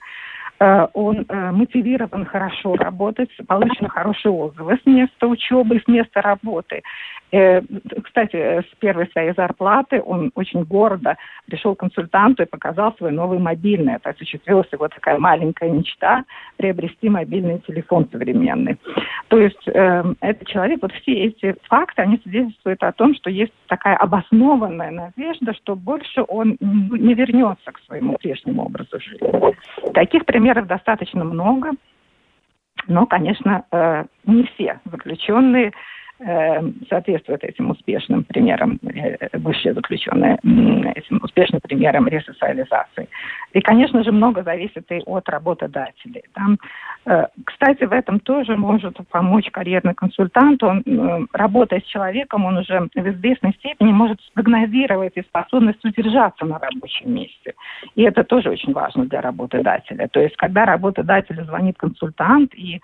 он 0.61 1.27
мотивирован 1.29 2.27
хорошо 2.27 2.75
работать, 2.75 3.31
получены 3.47 3.89
хорошие 3.89 4.31
отзывы 4.31 4.79
с 4.83 4.87
места 4.87 5.27
учебы, 5.27 5.81
с 5.83 5.89
места 5.89 6.21
работы. 6.21 6.83
Э, 7.33 7.61
кстати, 8.03 8.37
с 8.37 8.77
первой 8.81 9.09
своей 9.09 9.33
зарплаты 9.35 10.03
он 10.05 10.33
очень 10.35 10.65
гордо 10.65 11.17
пришел 11.47 11.75
к 11.75 11.81
консультанту 11.81 12.43
и 12.43 12.47
показал 12.47 12.95
свой 12.97 13.13
новый 13.13 13.39
мобильный. 13.39 13.95
Это 13.95 14.11
осуществилась 14.11 14.67
его 14.73 14.89
такая 14.89 15.19
маленькая 15.19 15.71
мечта 15.71 16.25
приобрести 16.57 17.09
мобильный 17.09 17.61
телефон 17.61 18.09
современный. 18.11 18.79
То 19.29 19.39
есть 19.39 19.67
э, 19.67 20.05
этот 20.21 20.49
человек, 20.49 20.81
вот 20.83 20.93
все 20.93 21.13
эти 21.13 21.55
факты, 21.69 22.03
они 22.03 22.19
свидетельствуют 22.23 22.83
о 22.83 22.93
том, 22.93 23.15
что 23.15 23.31
есть 23.31 23.53
такая 23.69 23.97
обоснованная 23.97 24.91
надежда, 24.91 25.55
что 25.55 25.77
больше 25.77 26.25
он 26.27 26.57
не 26.61 27.15
вернется 27.15 27.73
к 27.73 27.81
своему 27.87 28.17
прежнему 28.19 28.65
образу 28.65 28.99
жизни. 29.01 29.31
Таких 29.95 30.25
примеров 30.25 30.49
достаточно 30.55 31.24
много, 31.24 31.70
но, 32.86 33.07
конечно, 33.07 33.64
э, 33.70 34.05
не 34.24 34.44
все 34.44 34.80
заключенные 34.84 35.72
соответствует 36.89 37.45
этим 37.45 37.71
успешным 37.71 38.25
примерам, 38.25 38.79
бывшие 39.33 39.73
э, 39.73 39.75
заключенные, 39.75 40.37
этим 40.95 41.21
успешным 41.23 41.61
примерам 41.62 42.09
ресоциализации. 42.09 43.09
И, 43.55 43.61
конечно 43.61 44.05
же, 44.05 44.12
много 44.12 44.43
зависит 44.43 44.85
и 44.93 45.01
от 45.07 45.29
работодателей. 45.31 46.23
Там, 46.35 46.59
э, 47.07 47.27
кстати, 47.45 47.85
в 47.85 47.93
этом 47.93 48.21
тоже 48.21 48.57
может 48.57 48.99
помочь 49.11 49.51
карьерный 49.51 49.95
консультант. 49.95 50.62
Он, 50.62 51.29
работая 51.33 51.81
с 51.81 51.85
человеком, 51.85 52.45
он 52.45 52.59
уже 52.59 52.81
в 52.81 53.09
известной 53.09 53.55
степени 53.55 53.93
может 53.93 54.21
спрогнозировать 54.21 55.16
и 55.16 55.23
способность 55.23 55.83
удержаться 55.85 56.45
на 56.45 56.59
рабочем 56.59 57.14
месте. 57.14 57.55
И 57.95 58.03
это 58.03 58.25
тоже 58.25 58.51
очень 58.51 58.75
важно 58.75 59.07
для 59.07 59.23
работодателя. 59.23 60.07
То 60.09 60.21
есть, 60.21 60.37
когда 60.37 60.66
работодателю 60.66 61.45
звонит 61.45 61.79
консультант 61.79 62.55
и 62.55 62.81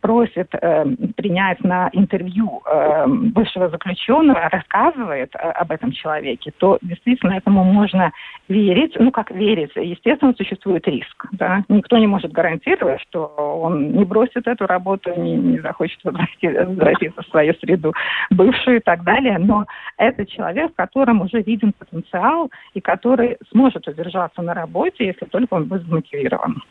просит 0.00 0.54
э, 0.54 0.84
принять 1.16 1.62
на 1.64 1.90
интервью 1.92 2.51
э, 2.66 3.06
бывшего 3.06 3.68
заключенного, 3.68 4.48
рассказывает 4.50 5.34
э, 5.34 5.38
об 5.38 5.70
этом 5.70 5.92
человеке, 5.92 6.52
то 6.58 6.78
действительно 6.82 7.32
этому 7.32 7.64
можно 7.64 8.12
верить. 8.48 8.94
Ну, 8.98 9.10
как 9.10 9.30
верить? 9.30 9.70
Естественно, 9.76 10.34
существует 10.36 10.86
риск. 10.86 11.26
Да? 11.32 11.64
Никто 11.68 11.98
не 11.98 12.06
может 12.06 12.32
гарантировать, 12.32 13.00
что 13.02 13.26
он 13.26 13.92
не 13.92 14.04
бросит 14.04 14.46
эту 14.46 14.66
работу, 14.66 15.12
не, 15.16 15.36
не 15.36 15.60
захочет 15.60 16.00
возвратиться 16.04 17.22
в 17.22 17.26
свою 17.28 17.54
среду 17.54 17.94
бывшую 18.30 18.78
и 18.78 18.80
так 18.80 19.04
далее. 19.04 19.38
Но 19.38 19.66
это 19.96 20.26
человек, 20.26 20.72
в 20.72 20.76
котором 20.76 21.22
уже 21.22 21.42
виден 21.42 21.72
потенциал 21.72 22.50
и 22.74 22.80
который 22.80 23.38
сможет 23.50 23.86
удержаться 23.88 24.42
на 24.42 24.54
работе, 24.54 25.06
если 25.06 25.26
только 25.26 25.54
он 25.54 25.64
будет 25.64 25.86
замотивирован. 25.86 26.62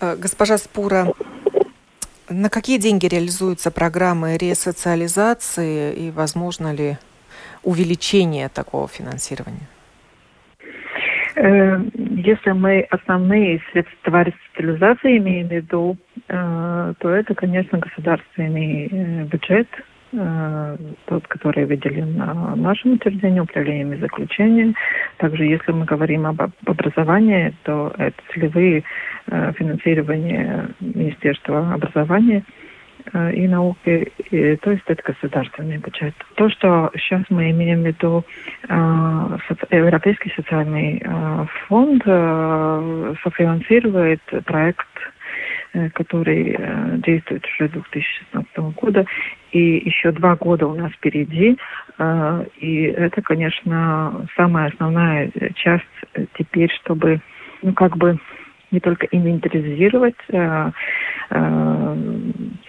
Э, 0.00 0.16
госпожа 0.16 0.58
Спура, 0.58 1.06
на 2.28 2.48
какие 2.48 2.78
деньги 2.78 3.06
реализуются 3.06 3.70
программы 3.70 4.36
ресоциализации 4.36 5.92
и 5.94 6.10
возможно 6.10 6.72
ли 6.72 6.96
увеличения 7.62 8.48
такого 8.48 8.88
финансирования? 8.88 9.68
Э, 11.36 11.78
если 11.98 12.52
мы 12.52 12.82
основные 12.90 13.60
средства 13.72 14.22
реституализации 14.22 15.18
имеем 15.18 15.48
в 15.48 15.52
виду, 15.52 15.96
э, 16.28 16.94
то 16.98 17.10
это, 17.10 17.34
конечно, 17.34 17.78
государственный 17.78 18.86
э, 18.86 19.24
бюджет, 19.24 19.68
тот, 21.06 21.26
который 21.28 21.64
выделен 21.64 22.16
на 22.16 22.54
нашем 22.56 22.92
учреждении, 22.92 23.40
управлением 23.40 23.92
и 23.92 23.98
заключением. 23.98 24.74
Также, 25.18 25.44
если 25.44 25.72
мы 25.72 25.84
говорим 25.84 26.26
об 26.26 26.40
образовании, 26.66 27.54
то 27.64 27.92
это 27.98 28.16
целевые 28.32 28.84
финансирования 29.26 30.68
Министерства 30.80 31.74
образования– 31.74 32.44
Э, 33.12 33.32
и 33.32 33.46
науки, 33.46 34.12
и, 34.30 34.56
то 34.56 34.70
есть 34.70 34.84
это 34.86 35.02
государственный 35.02 35.76
бюджет. 35.76 36.14
То, 36.36 36.48
что 36.48 36.90
сейчас 36.96 37.22
мы 37.28 37.50
имеем 37.50 37.82
в 37.82 37.86
виду 37.86 38.24
э, 38.68 39.38
Европейский 39.70 40.32
социальный 40.34 41.02
э, 41.04 41.46
фонд 41.66 42.02
э, 42.06 43.14
софинансирует 43.22 44.22
проект 44.46 44.86
э, 44.96 45.10
который 45.94 46.56
э, 46.58 46.96
действует 46.98 47.44
уже 47.46 47.68
с 47.68 47.72
2016 47.72 48.56
года, 48.76 49.04
и 49.52 49.82
еще 49.84 50.12
два 50.12 50.36
года 50.36 50.66
у 50.66 50.74
нас 50.74 50.92
впереди, 50.92 51.56
э, 51.98 52.44
и 52.58 52.82
это, 52.84 53.22
конечно, 53.22 54.26
самая 54.36 54.68
основная 54.68 55.30
часть 55.54 55.84
теперь, 56.38 56.70
чтобы, 56.72 57.20
ну, 57.62 57.72
как 57.72 57.96
бы 57.96 58.18
не 58.74 58.80
только 58.80 59.06
инвентаризировать 59.06 60.16
э, 60.28 60.70
э, 61.30 61.96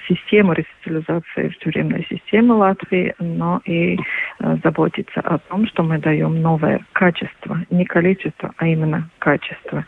систему 0.07 0.53
ресоциализации 0.53 1.49
тюремной 1.59 2.05
системе 2.09 2.53
Латвии, 2.53 3.13
но 3.19 3.59
и 3.65 3.97
э, 4.39 4.57
заботиться 4.63 5.19
о 5.21 5.39
том, 5.39 5.67
что 5.67 5.83
мы 5.83 5.97
даем 5.97 6.41
новое 6.41 6.85
качество, 6.93 7.59
не 7.71 7.85
количество, 7.85 8.53
а 8.57 8.67
именно 8.67 9.09
качество. 9.19 9.83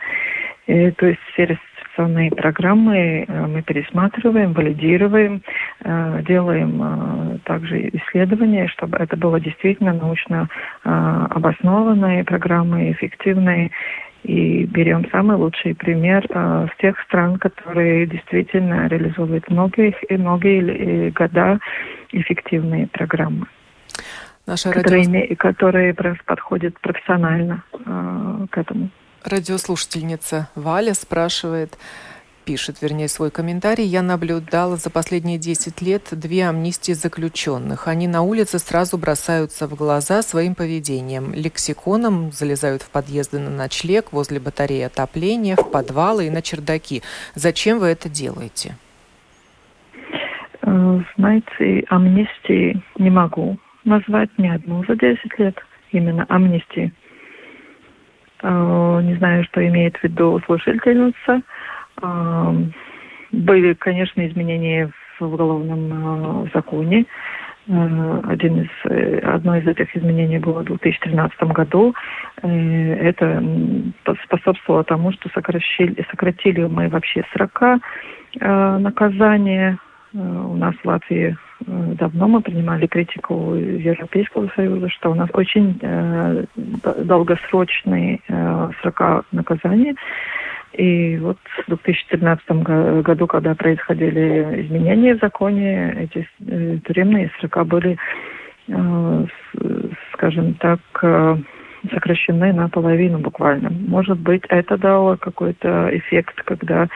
И, 0.66 0.92
то 0.92 1.06
есть 1.06 1.22
все 1.34 1.46
реституционные 1.98 2.32
программы 2.32 3.26
э, 3.28 3.48
мы 3.48 3.62
пересматриваем, 3.62 4.54
валидируем, 4.54 5.42
э, 5.84 6.24
делаем 6.28 6.82
э, 6.82 7.38
также 7.44 7.90
исследования, 7.90 8.68
чтобы 8.68 8.98
это 8.98 9.18
было 9.18 9.40
действительно 9.40 9.94
научно 9.94 10.48
обоснованные 10.84 12.24
программы, 12.24 12.92
эффективные 12.92 13.72
и 14.24 14.66
берем 14.66 15.10
самый 15.12 15.38
лучший 15.38 15.76
пример 15.76 16.26
э, 16.30 16.68
с 16.74 16.82
тех 16.82 17.00
стран, 17.02 17.38
которые 17.38 18.08
действительно 18.08 18.88
реализуют 18.88 19.50
многие 19.50 19.96
и 20.10 20.18
многие 20.18 21.10
года 21.12 21.60
эффективные 22.12 22.88
программы. 22.88 23.48
Наша 24.46 24.72
которые, 24.72 25.06
радио... 25.06 25.36
которые 25.36 25.94
подходят 25.94 26.80
профессионально 26.80 27.64
э, 27.74 28.46
к 28.50 28.58
этому. 28.58 28.90
Радиослушательница 29.30 30.48
Валя 30.56 30.94
спрашивает, 30.94 31.78
пишет, 32.46 32.82
вернее, 32.82 33.10
свой 33.10 33.30
комментарий, 33.30 33.84
я 33.84 34.02
наблюдала 34.02 34.78
за 34.78 34.90
последние 34.90 35.38
10 35.38 35.82
лет 35.82 36.04
две 36.12 36.48
амнистии 36.48 36.94
заключенных. 36.94 37.90
Они 37.90 38.08
на 38.08 38.22
улице 38.22 38.58
сразу 38.58 38.98
бросаются 38.98 39.68
в 39.68 39.76
глаза 39.76 40.22
своим 40.22 40.56
поведением. 40.56 41.34
Лексиконом 41.34 42.32
залезают 42.32 42.84
в 42.84 42.90
подъезды 42.90 43.40
на 43.40 43.50
ночлег, 43.50 44.14
возле 44.14 44.40
батареи 44.40 44.84
отопления, 44.84 45.58
в 45.58 45.72
подвалы 45.72 46.28
и 46.28 46.30
на 46.30 46.42
чердаки. 46.42 47.02
Зачем 47.36 47.80
вы 47.80 47.88
это 47.88 48.08
делаете? 48.08 48.76
Э, 50.62 51.02
знаете, 51.18 51.84
амнистии 51.90 52.82
не 52.98 53.10
могу 53.10 53.58
назвать 53.84 54.30
ни 54.38 54.48
одну 54.48 54.86
за 54.88 54.96
10 54.96 55.38
лет. 55.38 55.58
Именно 55.92 56.26
амнистии. 56.30 56.94
Э, 58.44 59.02
не 59.04 59.16
знаю, 59.16 59.44
что 59.46 59.66
имеет 59.68 59.98
в 59.98 60.04
виду 60.04 60.40
слушательница. 60.46 61.42
Были, 63.32 63.74
конечно, 63.74 64.26
изменения 64.28 64.92
в 65.20 65.26
уголовном 65.26 66.46
э, 66.46 66.50
законе. 66.54 67.06
Э, 67.68 68.22
один 68.30 68.62
из, 68.62 68.70
э, 68.90 69.20
одно 69.20 69.58
из 69.58 69.68
этих 69.68 69.96
изменений 69.96 70.40
было 70.40 70.62
в 70.62 70.66
2013 70.66 71.42
году. 71.52 71.94
Это 72.42 73.44
способствовало 74.24 74.84
тому, 74.84 75.12
что 75.12 75.30
сократили, 75.34 76.06
сократили 76.10 76.66
мы 76.66 76.88
вообще 76.88 77.24
срока 77.34 77.80
наказания. 78.40 79.80
У 80.14 80.56
нас 80.56 80.74
в 80.76 80.86
Латвии 80.86 81.38
давно 81.66 82.28
мы 82.28 82.42
принимали 82.42 82.88
критику 82.88 83.56
Европейского 83.56 84.50
Союза, 84.56 84.90
что 84.90 85.12
у 85.12 85.16
нас 85.16 85.30
очень 85.34 85.80
долгосрочные 87.04 88.22
срока 88.82 89.24
наказания. 89.32 89.96
И 90.78 91.18
вот 91.18 91.38
в 91.66 91.68
2014 91.68 92.50
году, 93.04 93.26
когда 93.26 93.56
происходили 93.56 94.62
изменения 94.62 95.16
в 95.16 95.20
законе, 95.20 95.92
эти 95.98 96.28
э, 96.48 96.78
тюремные 96.86 97.32
срока 97.40 97.64
были, 97.64 97.98
э, 98.68 99.26
скажем 100.14 100.54
так, 100.56 100.80
э, 101.02 101.38
сокращены 101.92 102.54
наполовину 102.54 103.20
буквально. 103.20 103.72
Может 103.72 104.20
быть, 104.20 104.44
это 104.50 104.78
дало 104.78 105.18
какой-то 105.18 105.90
эффект, 105.94 106.44
когда 106.44 106.88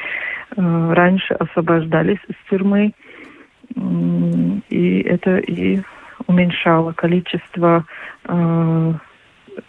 раньше 0.57 1.33
освобождались 1.35 2.19
из 2.27 2.35
тюрьмы, 2.49 2.91
и 4.69 5.01
это 5.01 5.37
и 5.37 5.81
уменьшало 6.27 6.93
количество 6.93 7.85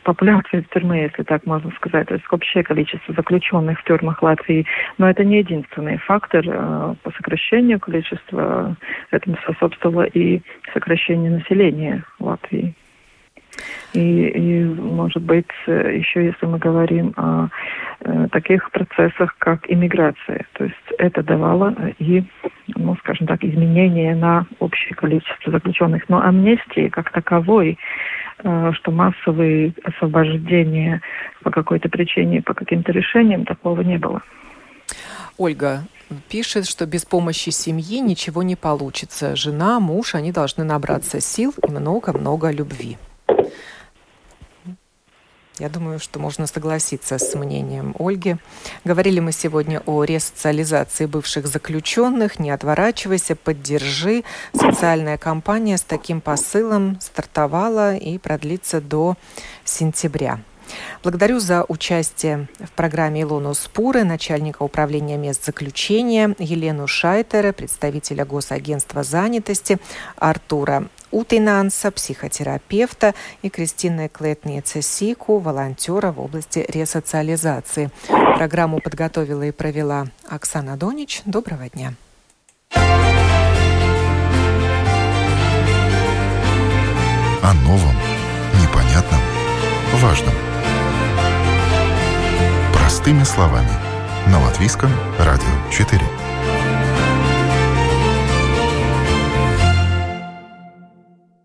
популяции 0.05 0.65
тюрьмы, 0.73 0.99
если 0.99 1.23
так 1.23 1.47
можно 1.47 1.71
сказать, 1.73 2.09
то 2.09 2.15
есть 2.15 2.27
общее 2.31 2.63
количество 2.63 3.15
заключенных 3.15 3.81
в 3.81 3.85
тюрьмах 3.85 4.23
Латвии. 4.23 4.67
Но 4.99 5.09
это 5.09 5.25
не 5.25 5.39
единственный 5.39 5.99
фактор 5.99 6.45
э, 6.47 6.95
по 7.03 7.11
сокращению 7.13 7.81
количества. 7.81 8.77
Этому 9.11 9.37
способствовало 9.43 10.03
и 10.03 10.41
сокращение 10.73 11.31
населения 11.31 12.05
Латвии. 12.19 12.75
И, 13.93 14.29
и, 14.29 14.65
может 14.65 15.23
быть, 15.23 15.51
еще 15.67 16.25
если 16.25 16.47
мы 16.47 16.59
говорим 16.59 17.13
о 17.17 17.49
э, 18.01 18.29
таких 18.33 18.71
процессах, 18.71 19.35
как 19.39 19.71
иммиграция, 19.71 20.47
то 20.55 20.65
есть 20.65 20.77
это 20.99 21.23
давало 21.23 21.75
и, 21.99 22.25
ну, 22.77 22.97
скажем 22.97 23.27
так, 23.27 23.43
изменение 23.45 24.15
на 24.15 24.47
общее 24.59 24.95
количество 24.95 25.51
заключенных. 25.53 26.09
Но 26.09 26.21
амнистии 26.21 26.89
как 26.89 27.11
таковой 27.11 27.79
Э, 28.45 28.73
что 28.75 28.91
массовые 28.91 29.73
освобождения 29.85 31.01
по 31.43 31.51
какой-то 31.51 31.89
причине, 31.89 32.43
по 32.43 32.55
каким-то 32.55 32.91
решениям 32.91 33.45
такого 33.45 33.83
не 33.83 33.99
было. 33.99 34.23
Ольга 35.39 35.83
пишет, 36.29 36.67
что 36.67 36.87
без 36.87 37.05
помощи 37.05 37.51
семьи 37.51 38.01
ничего 38.01 38.43
не 38.43 38.57
получится. 38.57 39.37
Жена, 39.37 39.79
муж, 39.79 40.15
они 40.15 40.33
должны 40.33 40.65
набраться 40.65 41.21
сил 41.21 41.55
и 41.67 41.71
много-много 41.71 42.51
любви. 42.51 42.99
Я 45.59 45.69
думаю, 45.69 45.99
что 45.99 46.19
можно 46.19 46.47
согласиться 46.47 47.19
с 47.19 47.35
мнением 47.35 47.95
Ольги. 47.99 48.37
Говорили 48.85 49.21
мы 49.21 49.33
сегодня 49.33 49.83
о 49.85 50.03
ресоциализации 50.03 51.05
бывших 51.05 51.47
заключенных. 51.47 52.39
Не 52.39 52.51
отворачивайся, 52.51 53.37
поддержи. 53.37 54.25
Социальная 54.55 55.19
кампания 55.19 55.77
с 55.77 55.83
таким 55.83 56.23
посылом 56.23 56.99
стартовала 57.01 57.97
и 57.97 58.17
продлится 58.17 58.81
до 58.81 59.17
сентября. 59.65 60.41
Благодарю 61.03 61.39
за 61.39 61.65
участие 61.69 62.49
в 62.59 62.71
программе 62.73 63.23
Илону 63.23 63.53
Спуры, 63.53 64.05
начальника 64.05 64.63
управления 64.63 65.19
мест 65.19 65.45
заключения, 65.45 66.35
Елену 66.39 66.87
Шайтера, 66.87 67.53
представителя 67.53 68.25
Госагентства 68.25 69.03
занятости, 69.03 69.79
Артура 70.17 70.89
Утинанса, 71.13 71.91
психотерапевта 71.91 73.15
и 73.43 73.51
Кристины 73.51 74.09
Клетницы 74.09 74.83
Сику, 74.83 75.39
волонтера 75.39 76.11
в 76.11 76.21
области 76.21 76.65
ресоциализации. 76.69 77.91
Программу 78.09 78.81
подготовила 78.81 79.43
и 79.43 79.53
провела 79.53 80.07
Оксана 80.29 80.77
Донич. 80.77 81.23
Доброго 81.27 81.69
дня. 81.69 81.95
О 87.45 87.55
новом, 87.65 87.95
непонятном, 88.63 89.21
важном. 89.95 90.35
Простыми 92.73 93.25
словами. 93.25 93.71
На 94.29 94.41
Латвийском 94.41 94.91
радио 95.19 95.71
4. 95.71 96.22